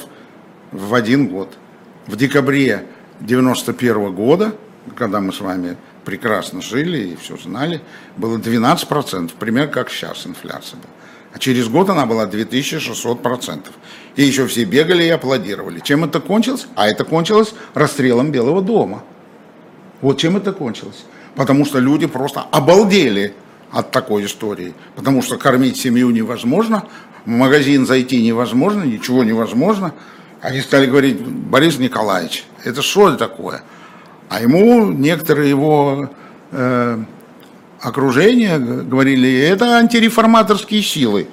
[0.72, 1.58] в один год.
[2.06, 2.86] В декабре
[3.20, 4.56] 91 года,
[4.96, 7.82] когда мы с вами прекрасно жили и все знали,
[8.16, 10.94] было 12%, примерно как сейчас инфляция была.
[11.38, 13.66] А через год она была 2600%.
[14.16, 15.80] И еще все бегали и аплодировали.
[15.82, 16.66] Чем это кончилось?
[16.76, 19.04] А это кончилось расстрелом Белого дома.
[20.02, 21.06] Вот чем это кончилось.
[21.36, 23.36] Потому что люди просто обалдели
[23.72, 24.74] от такой истории.
[24.96, 26.86] Потому что кормить семью невозможно,
[27.26, 29.94] в магазин зайти невозможно, ничего невозможно.
[30.42, 33.62] Они стали говорить, Борис Николаевич, это что такое?
[34.30, 36.10] А ему некоторые его
[36.52, 37.04] э,
[37.88, 41.28] окружение говорили, это антиреформаторские силы.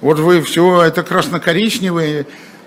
[0.00, 2.26] Вот вы все, это красно-коричневые.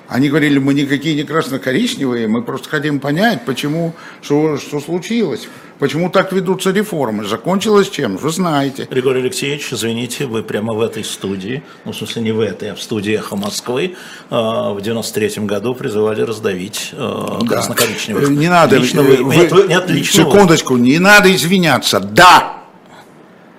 [0.10, 5.48] Они говорили, мы никакие не красно-коричневые, мы просто хотим понять, почему, что, что случилось,
[5.80, 7.24] почему так ведутся реформы.
[7.24, 8.18] Закончилось чем?
[8.18, 8.90] Вы знаете.
[8.92, 12.76] Григорий Алексеевич, извините, вы прямо в этой студии, ну, в смысле, не в этой, а
[12.76, 13.96] в студии «Эхо Москвы»
[14.30, 18.28] э, в 93-м году призывали раздавить э, красно-коричневых.
[18.32, 18.76] Не надо.
[18.76, 20.30] Лично вы, вы- нет, вы- нет, лично вы.
[20.32, 22.02] секундочку, не надо извиняться.
[22.02, 22.61] Да,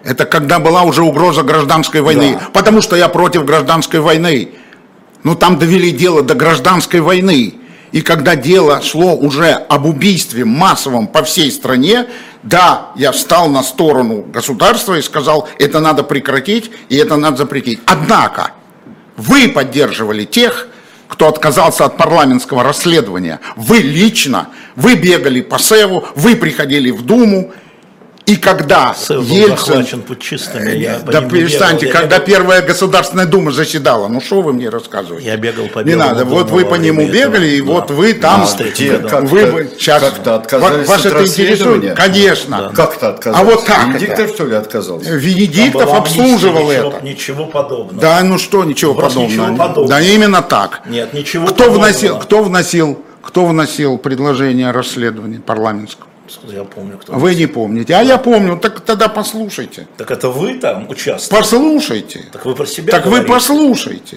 [0.05, 2.39] это когда была уже угроза гражданской войны.
[2.41, 2.49] Да.
[2.53, 4.51] Потому что я против гражданской войны.
[5.23, 7.55] Ну там довели дело до гражданской войны.
[7.93, 12.07] И когда дело шло уже об убийстве массовом по всей стране,
[12.43, 17.81] да, я встал на сторону государства и сказал, это надо прекратить и это надо запретить.
[17.85, 18.53] Однако,
[19.17, 20.69] вы поддерживали тех,
[21.07, 23.41] кто отказался от парламентского расследования.
[23.57, 27.53] Вы лично, вы бегали по СЭВу, вы приходили в Думу
[28.25, 29.57] И когда Сев был Ельцин...
[29.59, 34.53] захвачен путчистами, я да перестаньте, бегал, когда бегал- Первая Государственная Дума заседала, ну что вы
[34.53, 35.27] мне рассказываете?
[35.27, 37.33] Я бегал по Не надо, вот вы по нему время этого.
[37.33, 37.67] бегали, и Да.
[37.73, 38.47] вот вы там...
[38.59, 38.97] Да, Где?
[38.99, 39.09] да.
[39.09, 40.03] Как-то- вы сейчас...
[40.03, 41.51] как-то отказались Вас от это интересует?
[41.51, 41.95] расследования?
[41.95, 42.73] Конечно.
[42.75, 43.41] Как-то отказался.
[43.41, 44.35] А вот как Венедиктов, это?
[44.35, 45.09] что ли, отказался?
[45.09, 47.01] Там Венедиктов обслуживал ничего, это.
[47.05, 48.01] Ничего подобного.
[48.01, 49.49] Да, ну что, ничего Просто подобного.
[49.51, 49.89] ничего подобного.
[49.89, 50.83] Да именно так.
[50.87, 51.85] Нет, ничего Кто подобного.
[51.87, 56.07] вносил, кто вносил, кто вносил предложение о расследовании парламентского?
[56.45, 57.13] Я помню, кто.
[57.15, 57.95] Вы не помните.
[57.95, 58.57] А я помню.
[58.59, 59.87] Так тогда послушайте.
[59.97, 61.43] Так это вы там участвовали?
[61.43, 62.25] Послушайте.
[62.33, 63.33] Так вы про себя Так вы говорите?
[63.33, 64.17] послушайте.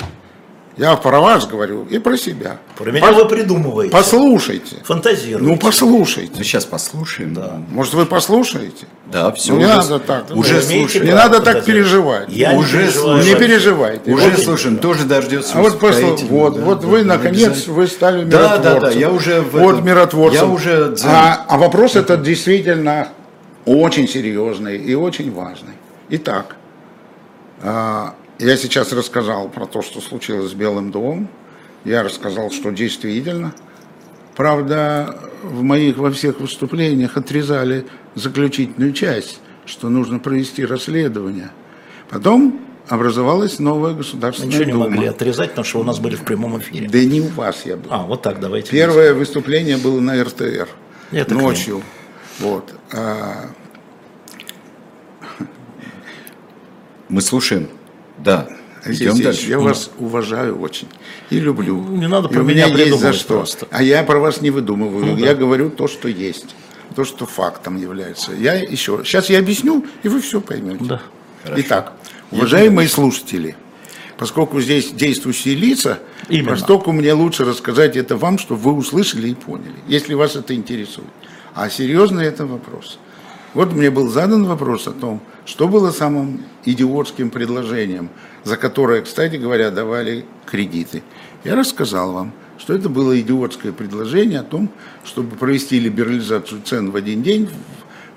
[0.77, 2.57] Я про вас говорю и про себя.
[2.77, 3.93] Про меня Пос- вы придумываете.
[3.93, 4.75] Послушайте.
[4.83, 5.47] Фантазируете.
[5.49, 6.33] Ну, послушайте.
[6.37, 7.33] Ну, сейчас послушаем.
[7.33, 8.85] Да, Может, вы послушаете?
[9.09, 9.53] да все.
[9.53, 10.25] Ну, не уже, надо так.
[10.31, 11.05] Уже слушаем.
[11.05, 12.27] Не надо так переживать.
[12.29, 13.33] Я не Уже переживаю слушаю.
[13.33, 14.11] Не переживайте.
[14.11, 15.57] Уже Вот- слушаем, тоже дождется.
[15.57, 18.81] А вот, послу- вот, да, вот да, вы, да, наконец, вы стали Да, да, миротворцем.
[18.81, 20.41] да, я уже в Вот этом- миротворцем.
[20.41, 23.07] я уже а, а вопрос этот действительно
[23.65, 25.73] очень серьезный и очень важный.
[26.09, 26.57] Итак,
[27.63, 31.29] а, я сейчас рассказал про то, что случилось с Белым домом.
[31.83, 33.53] Я рассказал, что действительно.
[34.35, 41.51] Правда, в моих во всех выступлениях отрезали заключительную часть, что нужно провести расследование.
[42.09, 44.89] Потом образовалась новая государственная Ничего не дума.
[44.89, 46.89] могли отрезать, потому что у нас были в прямом эфире.
[46.89, 47.87] Да не у вас я был.
[47.91, 48.71] А, вот так, давайте.
[48.71, 50.67] Первое выступление было на РТР
[51.11, 51.81] Это ночью.
[52.39, 52.73] Вот.
[52.91, 53.49] А,
[57.07, 57.69] Мы слушаем.
[58.25, 58.47] Да.
[58.83, 59.49] Алексей Идем Алексеевич, дальше.
[59.49, 60.87] я вас уважаю очень
[61.31, 61.81] и люблю.
[61.81, 63.27] Не надо И про у меня есть за придумывать что.
[63.35, 63.67] просто.
[63.71, 65.05] А я про вас не выдумываю.
[65.05, 65.25] Ну да.
[65.25, 66.55] я говорю то, что есть.
[66.95, 68.31] То, что фактом является.
[68.33, 69.01] Я еще.
[69.03, 70.85] Сейчас я объясню, и вы все поймете.
[70.85, 71.01] Да.
[71.57, 71.93] Итак,
[72.31, 73.55] уважаемые слушатели,
[74.17, 75.99] поскольку здесь действующие лица,
[76.29, 76.51] Именно.
[76.51, 81.07] поскольку мне лучше рассказать это вам, чтобы вы услышали и поняли, если вас это интересует.
[81.55, 82.99] А серьезный это вопрос.
[83.55, 88.09] Вот мне был задан вопрос о том, что было самым идиотским предложением,
[88.43, 91.03] за которое, кстати говоря, давали кредиты.
[91.45, 94.69] Я рассказал вам, что это было идиотское предложение о том,
[95.05, 97.49] чтобы провести либерализацию цен в один день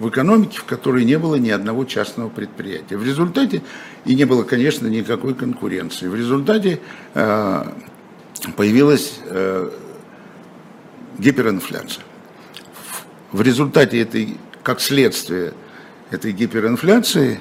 [0.00, 2.96] в- экономике, в которой не было ни одного частного предприятия.
[2.96, 3.62] В результате,
[4.04, 6.80] и не было, конечно, никакой конкуренции, в результате
[7.14, 7.64] э,
[8.56, 9.70] появилась э,
[11.18, 12.04] гиперинфляция.
[13.32, 15.54] В результате этой, как следствие
[16.10, 17.40] этой гиперинфляции,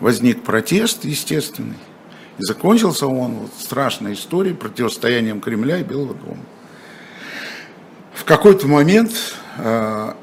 [0.00, 1.78] возник протест естественный.
[2.38, 6.42] И закончился он вот страшной историей, противостоянием Кремля и Белого дома.
[8.14, 9.12] В какой-то момент
[9.58, 10.14] э,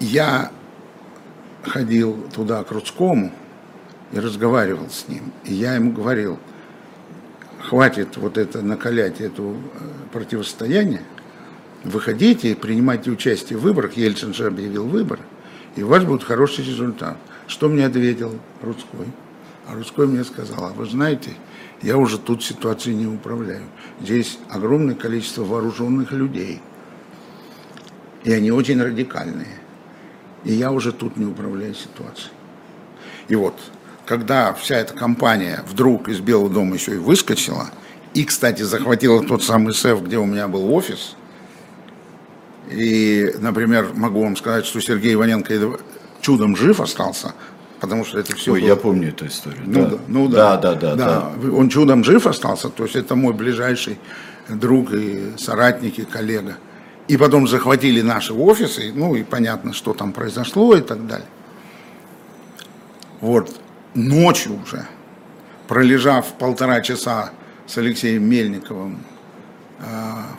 [0.00, 0.50] я
[1.62, 3.32] ходил туда к Рудскому
[4.12, 5.32] и разговаривал с ним.
[5.44, 6.38] И я ему говорил,
[7.60, 9.54] хватит вот это накалять, это э,
[10.12, 11.02] противостояние,
[11.84, 15.22] выходите принимайте участие в выборах, Ельцин же объявил выборы,
[15.76, 17.16] и у вас будет хороший результат.
[17.46, 19.06] Что мне ответил Рудской?
[19.66, 21.30] А Рудской мне сказал, а вы знаете,
[21.82, 23.64] я уже тут ситуацией не управляю.
[24.00, 26.60] Здесь огромное количество вооруженных людей,
[28.24, 29.58] и они очень радикальные.
[30.44, 32.32] И я уже тут не управляю ситуацией.
[33.28, 33.54] И вот,
[34.04, 37.70] когда вся эта компания вдруг из Белого дома еще и выскочила,
[38.12, 41.16] и, кстати, захватила тот самый СЭФ, где у меня был офис,
[42.70, 45.78] и, например, могу вам сказать, что Сергей Иваненко
[46.20, 47.34] чудом жив остался,
[47.80, 48.68] потому что это все Ой, было...
[48.68, 49.62] я помню эту историю.
[49.66, 51.32] Ну да, ну да, Да, да, да.
[51.40, 51.50] да.
[51.52, 53.98] Он чудом жив остался, то есть это мой ближайший
[54.48, 56.56] друг и соратник и коллега.
[57.06, 61.26] И потом захватили наши офисы, ну и понятно, что там произошло и так далее.
[63.20, 63.54] Вот
[63.94, 64.86] ночью уже,
[65.68, 67.30] пролежав полтора часа
[67.66, 69.00] с Алексеем Мельниковым
[69.80, 69.84] э,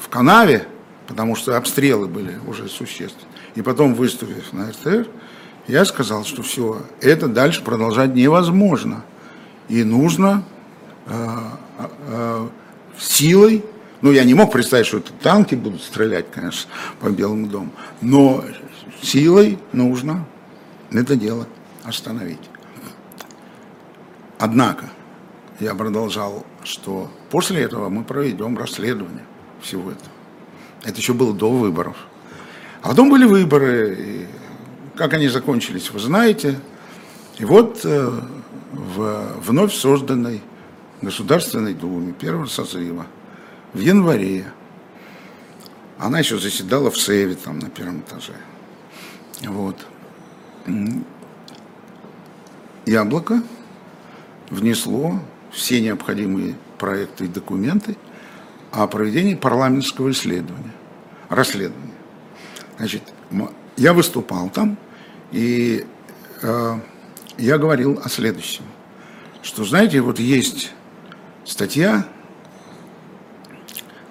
[0.02, 0.68] в канаве,
[1.08, 5.08] потому что обстрелы были уже существенны, и потом выступив на РТР,
[5.68, 9.04] я сказал, что все, это дальше продолжать невозможно.
[9.68, 10.44] И нужно
[11.08, 11.40] э,
[12.08, 12.48] э,
[13.00, 13.66] силой,
[14.02, 18.44] ну я не мог представить, что это танки будут стрелять, конечно, по Белому дому, но
[19.02, 20.28] силой нужно
[20.92, 21.48] это дело
[21.84, 22.50] остановить.
[24.38, 24.90] Однако,
[25.60, 29.24] я продолжал, что после этого мы проведем расследование
[29.62, 30.15] всего этого.
[30.86, 31.98] Это еще было до выборов.
[32.82, 34.28] А потом были выборы, и
[34.96, 36.60] как они закончились, вы знаете.
[37.40, 38.12] И вот э,
[38.72, 40.42] в вновь созданной
[41.02, 43.08] Государственной Думе первого созыва
[43.74, 44.46] в январе,
[45.98, 48.36] она еще заседала в Севе там на первом этаже.
[49.42, 49.86] Вот.
[52.86, 53.42] Яблоко
[54.52, 55.20] внесло
[55.52, 57.98] все необходимые проекты и документы
[58.76, 60.74] о проведении парламентского исследования,
[61.30, 61.94] расследования.
[62.78, 63.04] Значит,
[63.78, 64.78] я выступал там,
[65.32, 65.86] и
[66.42, 66.80] э,
[67.38, 68.66] я говорил о следующем,
[69.42, 70.74] что, знаете, вот есть
[71.46, 72.06] статья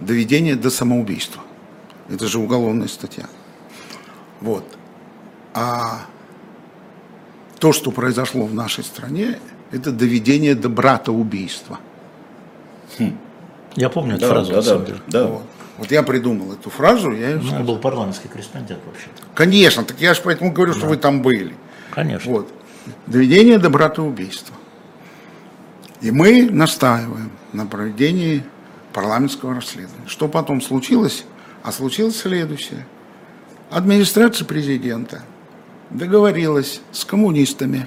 [0.00, 1.42] «Доведение до самоубийства».
[2.08, 3.26] Это же уголовная статья.
[4.40, 4.64] Вот.
[5.52, 6.06] А
[7.58, 9.38] то, что произошло в нашей стране,
[9.70, 11.78] это доведение до брата убийства.
[13.76, 14.52] Я помню эту Да, фразу.
[14.52, 15.00] да, да, деле.
[15.08, 15.24] да.
[15.26, 15.42] Вот.
[15.78, 19.08] Вот я придумал эту фразу, я ее Ну, был парламентский корреспондент вообще.
[19.34, 21.54] Конечно, так я же поэтому говорю, что вы там были.
[21.90, 22.30] Конечно.
[22.30, 22.48] Вот.
[23.06, 24.54] Доведение до братоубийства.
[26.00, 28.44] И мы настаиваем на проведении
[28.92, 30.06] парламентского расследования.
[30.06, 31.24] Что потом случилось?
[31.64, 32.86] А случилось следующее.
[33.70, 35.22] Администрация президента
[35.90, 37.86] договорилась с коммунистами,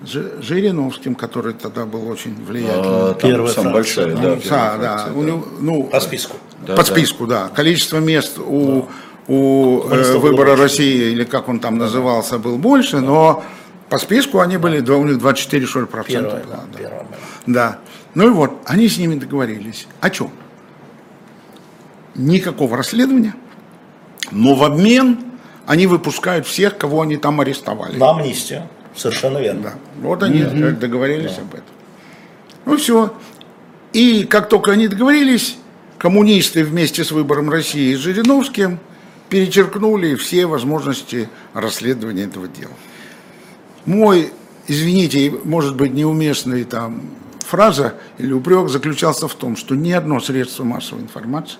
[0.00, 2.84] Жириновским, который тогда был очень влиятельным.
[2.86, 4.14] А, Первая самая большая, да.
[4.14, 4.20] да.
[4.20, 6.36] Да, да, фракция, у него, ну, По списку.
[6.64, 6.84] Да, по да.
[6.84, 7.48] списку, да.
[7.48, 8.86] Количество мест у,
[9.26, 10.54] у э, выбора.
[10.54, 13.42] России, или как он там назывался, был больше, но
[13.88, 16.30] по списку они были, два- у них 24 что ли, процента.
[16.30, 16.78] Первая, было, да, да.
[16.78, 17.06] первая.
[17.46, 17.78] Да.
[18.14, 19.88] Ну и вот, они с ними договорились.
[20.00, 20.30] О чем?
[22.14, 23.34] Никакого расследования,
[24.30, 25.18] но в обмен
[25.66, 27.96] они выпускают всех, кого они там арестовали.
[27.96, 28.68] На амнистию.
[28.98, 29.62] Совершенно верно.
[29.62, 29.74] Да.
[30.02, 31.74] Вот они как договорились об этом.
[32.66, 33.14] Ну все.
[33.92, 35.56] И как только они договорились,
[35.98, 38.80] коммунисты вместе с выбором России и Жириновским
[39.28, 42.72] перечеркнули все возможности расследования этого дела.
[43.86, 44.32] Мой,
[44.66, 47.02] извините, может быть неуместный там
[47.46, 51.58] фраза или упрек заключался в том, что ни одно средство массовой информации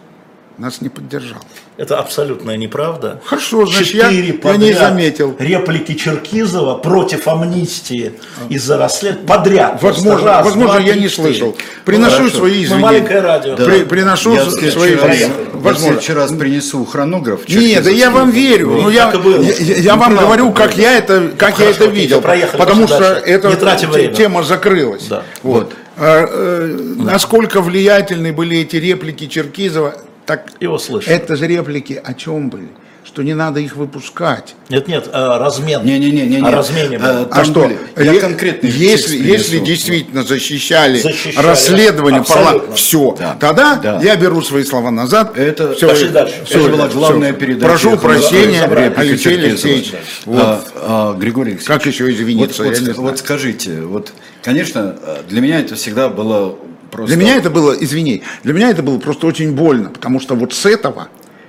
[0.58, 1.40] нас не поддержало.
[1.76, 3.20] Это абсолютная неправда.
[3.24, 5.36] Хорошо, значит, я- я не заметил.
[5.38, 8.14] Реплики Черкизова против амнистии
[8.48, 9.82] из-за расследования подряд.
[9.82, 11.56] Возможно, раз, возможно два, я три, не слышал.
[11.84, 12.36] Приношу хорошо.
[12.38, 12.82] свои Мы извинения.
[12.84, 13.54] маленькое радио.
[13.56, 13.64] Да.
[13.64, 15.18] При- приношу я свои извинения.
[15.18, 15.78] Я Возможно.
[15.78, 17.48] следующий раз принесу хронограф.
[17.48, 18.70] Нет, да я вам верю.
[18.70, 18.82] Вот.
[18.82, 20.82] Ну, я, я, я вам правда, говорю, как правда.
[20.82, 22.20] я это, как я Хорошо, это окей, видел.
[22.20, 23.22] проехали Потому что дальше.
[23.26, 25.04] эта тема закрылась.
[25.06, 25.22] Да.
[25.44, 25.74] Вот.
[25.96, 29.94] А, э, Насколько влиятельны были эти реплики Черкизова,
[30.28, 31.16] так Его слышали.
[31.16, 32.68] это же реплики о чем были?
[33.04, 34.54] Что не надо их выпускать.
[34.68, 35.82] Нет, нет, а, размен.
[35.82, 36.46] Не-не-не-не.
[36.46, 36.98] О размене.
[36.98, 37.06] был.
[37.06, 41.44] А, А Там что, были- Я е- конкретный если, если действительно защищали, Защищали.
[41.46, 42.44] расследование Абсолютно.
[42.50, 43.36] парламента, все, Да.
[43.40, 44.00] тогда Да.
[44.02, 45.38] я беру свои слова назад.
[45.38, 46.34] Это- Всё, Пошли дальше.
[46.44, 47.66] всё, Это была главная передача.
[47.66, 49.38] Прошу прощения, Алексей.
[49.38, 49.92] Алексеевич.
[50.26, 50.42] Вот.
[50.42, 51.66] А, а, Григорий Алексеевич.
[51.82, 54.12] Как еще извиниться, Вот, не вот, вот скажите, вот,
[54.44, 54.96] конечно,
[55.30, 56.56] для меня это всегда было
[56.90, 57.14] просто...
[57.14, 60.52] Для меня это было, извини, для меня это было просто очень больно, потому что вот
[60.52, 61.08] с этого,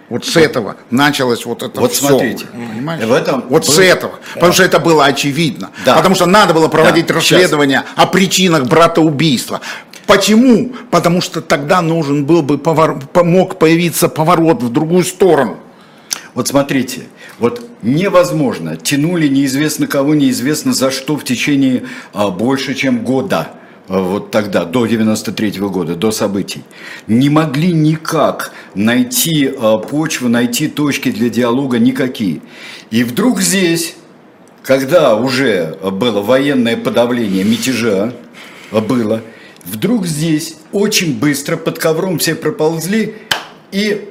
[0.10, 3.04] вот с этого началось вот это Вот всё, смотрите, понимаешь?
[3.06, 5.96] в этом вот с был- этого, потому что это было очевидно, Да.
[5.96, 9.62] потому что надо было проводить Да, расследование о причинах братоубийства.
[10.08, 10.72] Почему?
[10.90, 15.58] Потому что тогда нужен был бы повор- по- мог появиться поворот в другую сторону.
[16.34, 17.02] Вот смотрите,
[17.38, 21.84] вот невозможно, тянули неизвестно кого, неизвестно за что в течение
[22.14, 23.50] а, больше, чем года.
[23.90, 26.64] А, Вот тогда, до 93 года, до событий.
[27.08, 32.42] Не могли никак найти а, почву, найти точки для диалога никакие.
[32.92, 33.96] И вдруг здесь,
[34.64, 38.14] когда уже было военное подавление мятежа,
[38.72, 39.22] а, было,
[39.66, 43.16] вдруг здесь очень быстро под ковром все проползли
[43.72, 44.10] и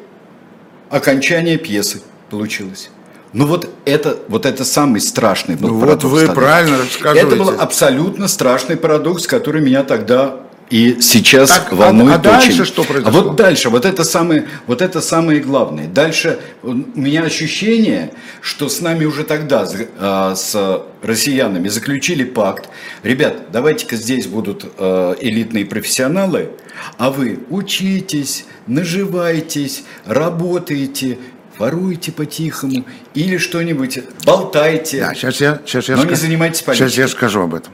[0.90, 2.90] окончание пьесы получилось.
[3.32, 6.34] Ну вот это, вот это самый страшный был Ну вот парадокс вы тогда.
[6.34, 7.26] правильно рассказываете.
[7.26, 10.36] Это был абсолютно страшный парадокс, который меня тогда
[10.70, 12.64] и сейчас Так, а- волнует а дальше очень.
[12.64, 13.22] что А произошло?
[13.22, 15.86] вот дальше, вот это самое, вот это самое главное.
[15.86, 18.12] Дальше у меня ощущение,
[18.42, 22.68] что с нами уже тогда, с, а, с россиянами, заключили пакт.
[23.02, 26.50] Ребят, давайте-ка здесь будут а, элитные профессионалы,
[26.98, 31.18] а вы учитесь, наживайтесь, работаете,
[31.58, 32.84] воруйте по-тихому
[33.14, 35.00] или что-нибудь, болтайте.
[35.00, 37.00] Да, сейчас я, сейчас я, Но не ска- занимайтесь сейчас политикой.
[37.00, 37.72] я скажу об этом.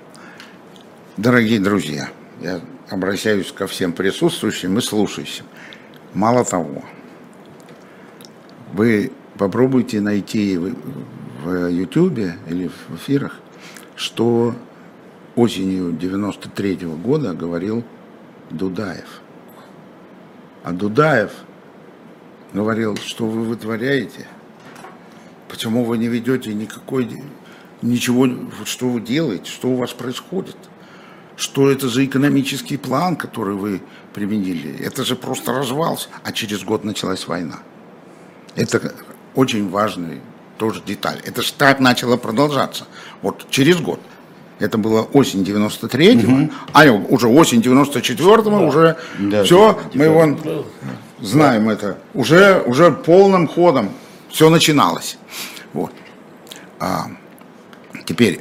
[1.16, 2.08] Дорогие друзья,
[2.42, 2.60] я
[2.90, 5.44] обращаюсь ко всем присутствующим и слушающим.
[6.12, 6.84] Мало того,
[8.72, 13.36] вы попробуйте найти в, Ютубе или в эфирах,
[13.96, 14.54] что
[15.36, 17.84] осенью 93 года говорил
[18.50, 19.20] Дудаев.
[20.62, 21.32] А Дудаев
[22.54, 24.26] говорил, что вы вытворяете,
[25.48, 27.22] почему вы не ведете никакой,
[27.82, 28.28] ничего,
[28.64, 30.56] что вы делаете, что у вас происходит,
[31.36, 33.82] что это за экономический план, который вы
[34.14, 37.58] применили, это же просто развался, а через год началась война.
[38.54, 38.94] Это
[39.34, 40.20] очень важная
[40.56, 41.20] тоже деталь.
[41.24, 42.86] Это же так начало продолжаться.
[43.20, 44.00] Вот через год.
[44.60, 50.38] Это было осень 93-го, а уже осень 94-го, уже Да, все, мы вон
[51.24, 51.98] знаем это.
[52.12, 53.90] Уже, уже полным ходом
[54.30, 55.18] все начиналось.
[55.72, 55.92] Вот.
[56.78, 57.06] А
[58.04, 58.40] теперь,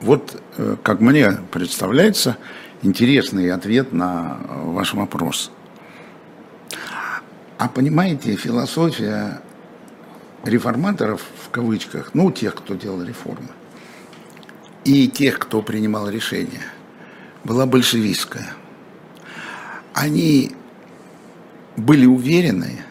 [0.00, 2.36] вот э, как мне представляется,
[2.82, 5.50] интересный ответ на ваш вопрос.
[7.58, 9.42] А понимаете, философия
[10.44, 13.48] реформаторов, в кавычках, ну, тех, кто делал реформы,
[14.84, 16.64] и тех, кто принимал решения,
[17.44, 18.54] была большевистская.
[19.92, 20.52] Они
[21.76, 22.84] были уверены,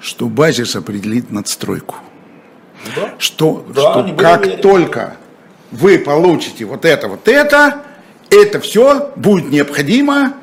[0.00, 1.96] что базис определит надстройку.
[2.96, 3.14] Да?
[3.18, 4.62] Что, Да, что как уверены.
[4.62, 5.16] только
[5.70, 7.82] вы получите вот это, вот это,
[8.30, 10.34] это все будет необходимо.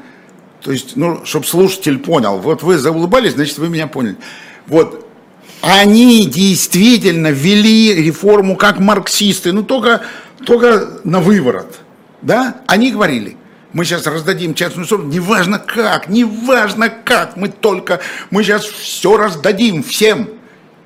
[0.62, 4.18] То есть, ну, чтобы слушатель понял, вот вы заулыбались, значит, вы меня поняли.
[4.68, 5.08] Вот
[5.62, 10.02] они действительно ввели реформу как марксисты, ну только,
[10.46, 11.80] только на выворот.
[12.22, 12.62] Да?
[12.68, 13.38] Они говорили,
[13.78, 18.00] мы сейчас раздадим частную собственность, неважно как, неважно как, мы только,
[18.32, 20.30] мы сейчас все раздадим всем.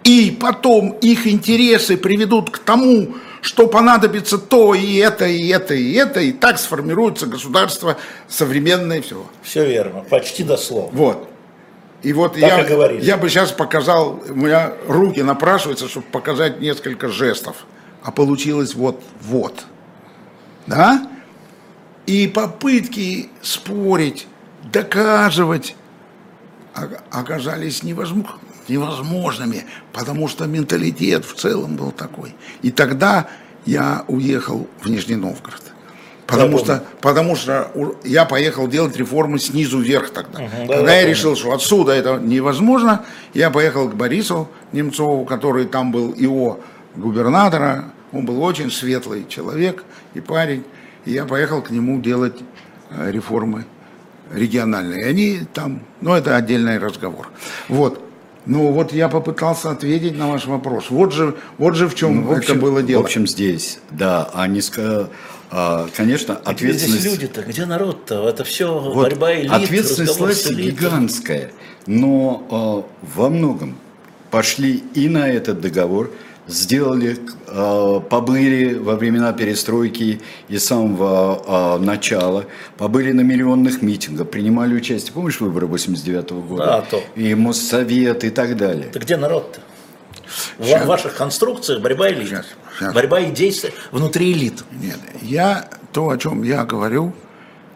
[0.03, 5.93] И потом их интересы приведут к тому, что понадобится то и это, и это, и
[5.93, 7.95] это, и так сформируется государство
[8.27, 9.25] современное все.
[9.41, 10.89] Все верно, почти дословно.
[10.91, 11.29] Вот.
[12.03, 13.05] И вот Так я, и говорили.
[13.05, 17.55] я бы сейчас показал, у меня руки напрашиваются, чтобы показать несколько жестов.
[18.03, 19.63] А получилось вот, вот.
[20.67, 21.07] Да?
[22.05, 24.27] И попытки спорить,
[24.71, 25.75] доказывать
[27.11, 32.35] оказались невозможными, потому что менталитет в целом был такой.
[32.61, 33.27] И тогда
[33.65, 35.61] я уехал в Нижний Новгород.
[36.27, 40.39] Потому Я что, потому что я поехал делать реформы снизу вверх тогда.
[40.39, 41.09] Мгм, да, Когда я я помню.
[41.09, 46.59] решил, что отсюда это невозможно, я поехал к Борису Немцову, который там был ИО
[46.95, 47.91] губернатора.
[48.13, 49.83] Он был очень светлый человек
[50.13, 50.63] и парень.
[51.05, 52.35] И я поехал к нему делать
[52.89, 53.65] э, реформы
[54.33, 55.01] региональные.
[55.01, 57.29] И они там, ну это отдельный разговор.
[57.67, 58.01] Вот.
[58.45, 60.89] Ну вот я попытался ответить на ваш вопрос.
[60.89, 63.01] Вот же, вот же в чем Ну, в общем, это было дело.
[63.01, 65.09] В общем, здесь, да, они, ска-
[65.51, 67.01] а, конечно, Где ответственность...
[67.01, 68.27] здесь люди-то, где народ-то?
[68.27, 71.51] Это все Вот борьба элит, ответственность власти гигантская,
[71.85, 73.77] но э, во многом
[74.31, 76.09] пошли и на этот договор,
[76.47, 77.17] сделали,
[77.47, 82.45] э, побыли во времена перестройки и самого э, начала,
[82.77, 86.65] побыли на миллионных митингах, принимали участие, помнишь выборы 89 года?
[86.65, 87.03] Да, то.
[87.15, 88.89] И Моссовет и так далее.
[88.93, 89.61] Да где народ-то?
[90.57, 92.27] В ваших конструкциях борьба элит.
[92.27, 92.45] Сейчас,
[92.77, 92.93] сейчас.
[92.93, 94.63] Борьба идей с- внутри элит.
[94.71, 97.13] Нет, я то, о чем я говорю,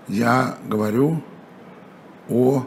[0.07, 1.21] я говорю
[2.29, 2.65] о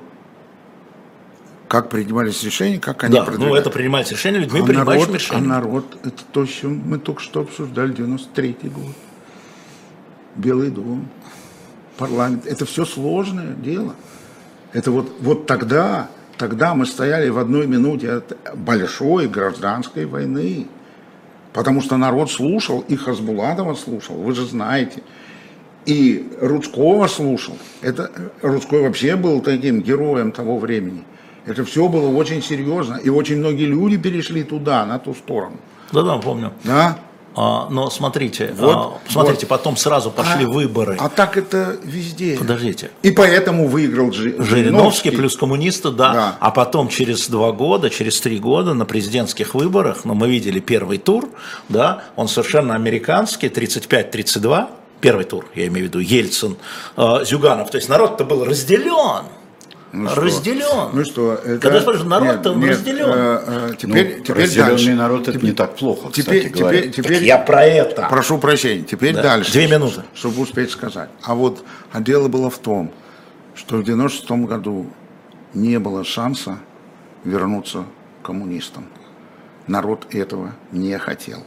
[1.68, 3.60] как принимались решения, как они Да, ну продвигались.
[3.60, 5.46] это принимать решение людьми, а принимающими народ, а решения.
[5.46, 8.94] народ, это то, с чем мы только что обсуждали, 93-й год.
[10.34, 11.08] Белый дом,
[11.98, 12.46] парламент.
[12.46, 13.94] Это все сложное дело.
[14.72, 16.08] Это вот, вот тогда,
[16.38, 20.66] тогда мы стояли в одной минуте от большой гражданской войны.
[21.52, 25.02] Потому что народ слушал, и Хасбулатова слушал, вы же знаете.
[25.86, 27.56] И Рудского слушал.
[27.80, 28.10] Это,
[28.42, 31.04] Рудской вообще был таким героем того времени.
[31.48, 32.96] Это все было очень серьезно.
[32.96, 35.56] И очень многие люди перешли туда, на ту сторону.
[35.92, 36.52] Да-да, помню.
[36.64, 36.98] Да?
[37.40, 39.48] А, но смотрите, Вот, а, смотрите, вот.
[39.48, 40.96] потом сразу пошли А- выборы.
[40.98, 42.36] А так это везде.
[42.36, 42.90] Подождите.
[43.02, 46.12] И поэтому выиграл Жи- Жириновский плюс коммунисты, да.
[46.12, 46.36] Да.
[46.40, 50.98] А потом через два года, через три года на президентских выборах, ну, мы видели первый
[50.98, 51.28] тур,
[51.68, 54.68] да, он совершенно американский, 35-32,
[55.00, 56.56] первый тур, я имею в виду, Ельцин,
[56.96, 57.70] э, Зюганов.
[57.70, 59.26] То есть народ-то был разделен.
[59.92, 60.20] Ну что?
[60.20, 60.90] разделен.
[60.92, 61.58] Ну что, это...
[61.60, 63.06] Когда спрашивают, Нет, нет, разделен.
[63.08, 64.94] э, э, теперь, Ну, теперь разделенный дальше.
[64.94, 66.78] народ это не так плохо, Теперь, кстати говоря.
[66.82, 68.06] теперь, Так теперь, я про это.
[68.10, 69.22] Прошу прощения, теперь Да.
[69.22, 69.52] дальше.
[69.52, 70.02] Две минуты.
[70.14, 71.08] Чтобы успеть сказать.
[71.22, 72.92] А вот а дело было в том,
[73.54, 74.86] что в 96 году
[75.54, 76.58] не было шанса
[77.24, 77.84] вернуться
[78.22, 78.86] к коммунистам.
[79.66, 81.42] Народ этого не хотел.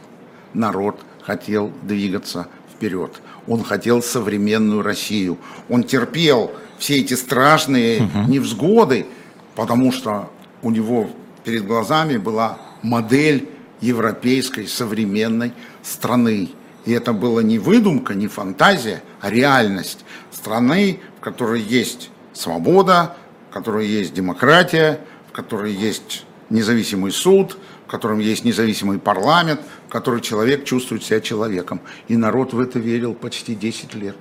[0.52, 3.12] Народ хотел двигаться вперед.
[3.46, 5.38] Он хотел современную Россию.
[5.68, 6.50] Он терпел
[6.82, 9.06] все эти страшные невзгоды,
[9.54, 11.08] потому что у него
[11.44, 13.48] перед глазами была модель
[13.80, 15.52] европейской современной
[15.84, 16.50] страны.
[16.84, 23.14] И это была не выдумка, не фантазия, а реальность страны, в которой есть свобода,
[23.50, 29.92] в которой есть демократия, в которой есть независимый суд, в котором есть независимый парламент, в
[29.92, 31.80] которой человек чувствует себя человеком.
[32.08, 34.16] И народ в это верил почти 10 лет.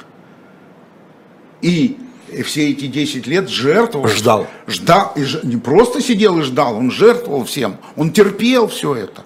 [1.63, 1.97] И
[2.43, 4.07] все эти 10 лет жертвовал.
[4.07, 4.47] Ждал.
[4.67, 5.11] Ждал.
[5.15, 7.77] И ж- не просто сидел и ждал, он жертвовал всем.
[7.95, 9.23] Он терпел все это.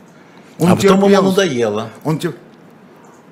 [0.59, 1.23] Он а потом ему терпел.
[1.23, 1.89] надоело.
[2.03, 2.35] Он тер-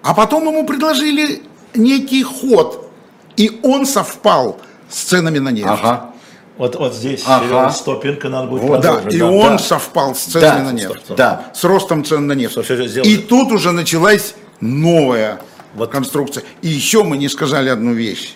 [0.03, 1.41] А потом ему предложили
[1.73, 2.91] некий ход,
[3.37, 4.59] и он совпал
[4.89, 5.67] с ценами на нефть.
[5.69, 6.09] Ага.
[6.57, 7.71] Вот, вот здесь Ага.
[7.71, 9.25] стопинка надо будет Вот, Да, и да.
[9.31, 9.57] он да.
[9.57, 10.85] совпал с Да, ценами на нефть.
[10.89, 11.17] стоп, стоп.
[11.17, 11.45] Да.
[11.55, 12.51] С ростом цен на нефть.
[12.51, 13.09] Что всё сделали.
[13.09, 15.39] И тут уже началась новая
[15.73, 15.89] Вот.
[15.89, 16.43] конструкция.
[16.61, 18.35] И еще мы не сказали одну вещь.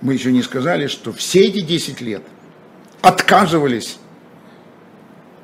[0.00, 2.22] Мы еще не сказали, что все эти 10 лет
[3.02, 3.98] отказывались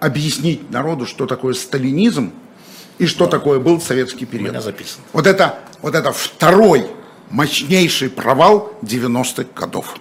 [0.01, 2.33] объяснить народу, что такое сталинизм
[2.99, 4.51] и что такое был советский У период.
[4.51, 5.05] меня записано.
[5.13, 6.87] Вот это, вот это второй
[7.31, 9.97] мощнейший провал 90-х годов.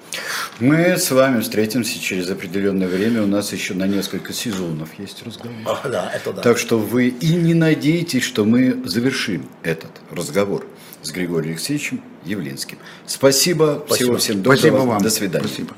[0.60, 3.24] Мы с вами встретимся через определенное время.
[3.24, 5.58] У нас еще на несколько сезонов есть разговор.
[5.66, 6.42] А, да, это да.
[6.42, 10.66] Так что вы и не надейтесь, что мы завершим этот разговор
[11.02, 12.78] с Григорием Алексеевичем Явлинским.
[13.06, 13.86] Спасибо.
[13.90, 14.58] Всего всем доброго.
[14.58, 15.02] Спасибо вам.
[15.02, 15.48] До свидания.
[15.48, 15.76] Спасибо.